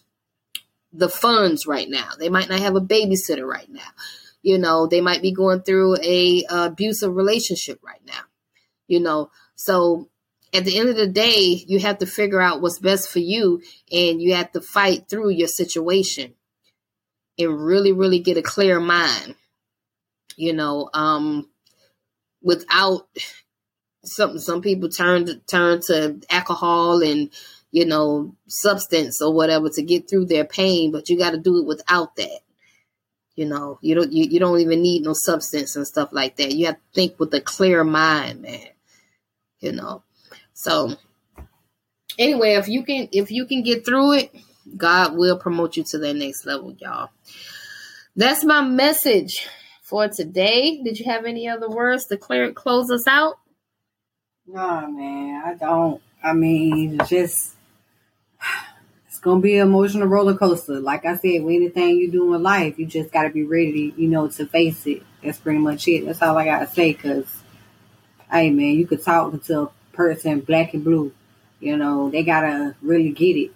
the 0.93 1.09
funds 1.09 1.65
right 1.65 1.89
now. 1.89 2.09
They 2.19 2.29
might 2.29 2.49
not 2.49 2.59
have 2.59 2.75
a 2.75 2.81
babysitter 2.81 3.47
right 3.47 3.69
now. 3.69 3.89
You 4.43 4.59
know, 4.59 4.85
they 4.85 5.01
might 5.01 5.23
be 5.23 5.31
going 5.31 5.61
through 5.61 5.97
a 6.03 6.45
uh, 6.45 6.67
abusive 6.67 7.15
relationship 7.15 7.79
right 7.83 8.01
now. 8.05 8.21
You 8.87 8.99
know, 8.99 9.31
so 9.55 10.09
at 10.53 10.65
the 10.65 10.77
end 10.77 10.89
of 10.89 10.95
the 10.95 11.07
day, 11.07 11.63
you 11.67 11.79
have 11.79 11.99
to 11.99 12.05
figure 12.05 12.41
out 12.41 12.61
what's 12.61 12.79
best 12.79 13.09
for 13.09 13.19
you 13.19 13.61
and 13.91 14.21
you 14.21 14.33
have 14.35 14.51
to 14.53 14.61
fight 14.61 15.09
through 15.09 15.29
your 15.29 15.47
situation 15.47 16.33
and 17.37 17.65
really, 17.65 17.91
really 17.91 18.19
get 18.19 18.37
a 18.37 18.41
clear 18.41 18.79
mind. 18.79 19.35
You 20.35 20.53
know, 20.53 20.89
um, 20.93 21.49
without 22.41 23.07
some 24.03 24.39
some 24.39 24.61
people 24.61 24.89
turn 24.89 25.25
to 25.25 25.35
turn 25.39 25.81
to 25.87 26.21
alcohol 26.29 27.01
and 27.01 27.31
you 27.71 27.85
know 27.85 28.35
substance 28.47 29.21
or 29.21 29.33
whatever 29.33 29.69
to 29.69 29.81
get 29.81 30.09
through 30.09 30.25
their 30.25 30.45
pain, 30.45 30.91
but 30.91 31.09
you 31.09 31.17
got 31.17 31.31
to 31.31 31.37
do 31.37 31.57
it 31.57 31.65
without 31.65 32.15
that. 32.15 32.39
You 33.35 33.45
know, 33.45 33.79
you 33.81 33.95
don't 33.95 34.11
you, 34.13 34.25
you 34.29 34.39
don't 34.39 34.59
even 34.59 34.81
need 34.81 35.03
no 35.03 35.13
substance 35.13 35.75
and 35.75 35.87
stuff 35.87 36.09
like 36.11 36.37
that. 36.37 36.53
You 36.53 36.67
have 36.67 36.75
to 36.75 36.81
think 36.93 37.19
with 37.19 37.33
a 37.33 37.41
clear 37.41 37.83
mind, 37.83 38.43
man. 38.43 38.67
You 39.59 39.71
know. 39.71 40.03
So 40.57 40.95
anyway, 42.17 42.55
if 42.55 42.67
you 42.67 42.83
can 42.83 43.09
if 43.11 43.29
you 43.29 43.45
can 43.45 43.61
get 43.61 43.85
through 43.85 44.13
it, 44.13 44.35
God 44.75 45.15
will 45.15 45.37
promote 45.37 45.77
you 45.77 45.83
to 45.83 45.99
that 45.99 46.15
next 46.15 46.47
level, 46.47 46.75
y'all. 46.79 47.09
That's 48.15 48.43
my 48.43 48.61
message 48.61 49.47
for 49.83 50.07
today. 50.07 50.81
Did 50.83 50.97
you 50.97 51.05
have 51.05 51.25
any 51.25 51.47
other 51.47 51.69
words 51.69 52.07
to 52.07 52.17
clear 52.17 52.51
close 52.53 52.89
us 52.89 53.05
out? 53.05 53.35
No, 54.47 54.87
man, 54.87 55.43
I 55.45 55.53
don't. 55.53 56.01
I 56.23 56.33
mean, 56.33 56.99
it's 56.99 57.09
just 57.11 57.53
it's 59.07 59.19
gonna 59.19 59.39
be 59.39 59.57
an 59.57 59.67
emotional 59.67 60.07
roller 60.07 60.35
coaster. 60.35 60.79
Like 60.79 61.05
I 61.05 61.17
said, 61.17 61.43
with 61.43 61.55
anything 61.55 61.97
you 61.97 62.11
do 62.11 62.33
in 62.33 62.41
life, 62.41 62.79
you 62.79 62.87
just 62.87 63.11
gotta 63.11 63.29
be 63.29 63.43
ready, 63.43 63.93
you 63.95 64.07
know, 64.07 64.27
to 64.27 64.47
face 64.47 64.87
it. 64.87 65.03
That's 65.23 65.37
pretty 65.37 65.59
much 65.59 65.87
it. 65.87 66.07
That's 66.07 66.23
all 66.23 66.35
I 66.35 66.45
gotta 66.45 66.65
say. 66.65 66.95
Cause, 66.95 67.27
hey, 68.31 68.49
man, 68.49 68.73
you 68.73 68.87
could 68.87 69.03
talk 69.03 69.31
until 69.31 69.71
person, 69.97 70.39
black 70.39 70.73
and 70.73 70.83
blue. 70.83 71.11
You 71.59 71.75
know, 71.75 72.09
they 72.09 72.23
gotta 72.23 72.75
really 72.81 73.11
get 73.11 73.35
it. 73.35 73.51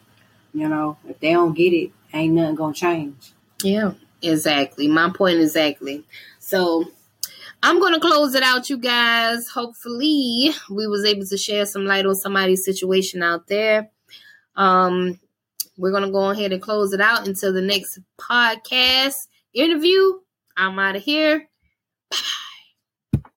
You 0.53 0.67
know, 0.67 0.97
if 1.07 1.19
they 1.19 1.31
don't 1.31 1.53
get 1.53 1.71
it, 1.71 1.91
ain't 2.13 2.33
nothing 2.33 2.55
gonna 2.55 2.73
change. 2.73 3.31
Yeah, 3.63 3.93
exactly. 4.21 4.87
My 4.87 5.09
point 5.09 5.39
exactly. 5.39 6.03
So 6.39 6.85
I'm 7.63 7.79
gonna 7.79 7.99
close 7.99 8.33
it 8.33 8.43
out, 8.43 8.69
you 8.69 8.77
guys. 8.77 9.47
Hopefully, 9.49 10.49
we 10.69 10.87
was 10.87 11.05
able 11.05 11.25
to 11.27 11.37
share 11.37 11.65
some 11.65 11.85
light 11.85 12.05
on 12.05 12.15
somebody's 12.15 12.65
situation 12.65 13.21
out 13.23 13.47
there. 13.47 13.89
Um, 14.55 15.19
we're 15.77 15.91
gonna 15.91 16.11
go 16.11 16.31
ahead 16.31 16.51
and 16.51 16.61
close 16.61 16.91
it 16.91 17.01
out 17.01 17.27
until 17.27 17.53
the 17.53 17.61
next 17.61 17.99
podcast 18.19 19.27
interview. 19.53 20.13
I'm 20.57 20.77
out 20.79 20.95
of 20.95 21.03
here. 21.03 21.47
Bye. 22.09 22.17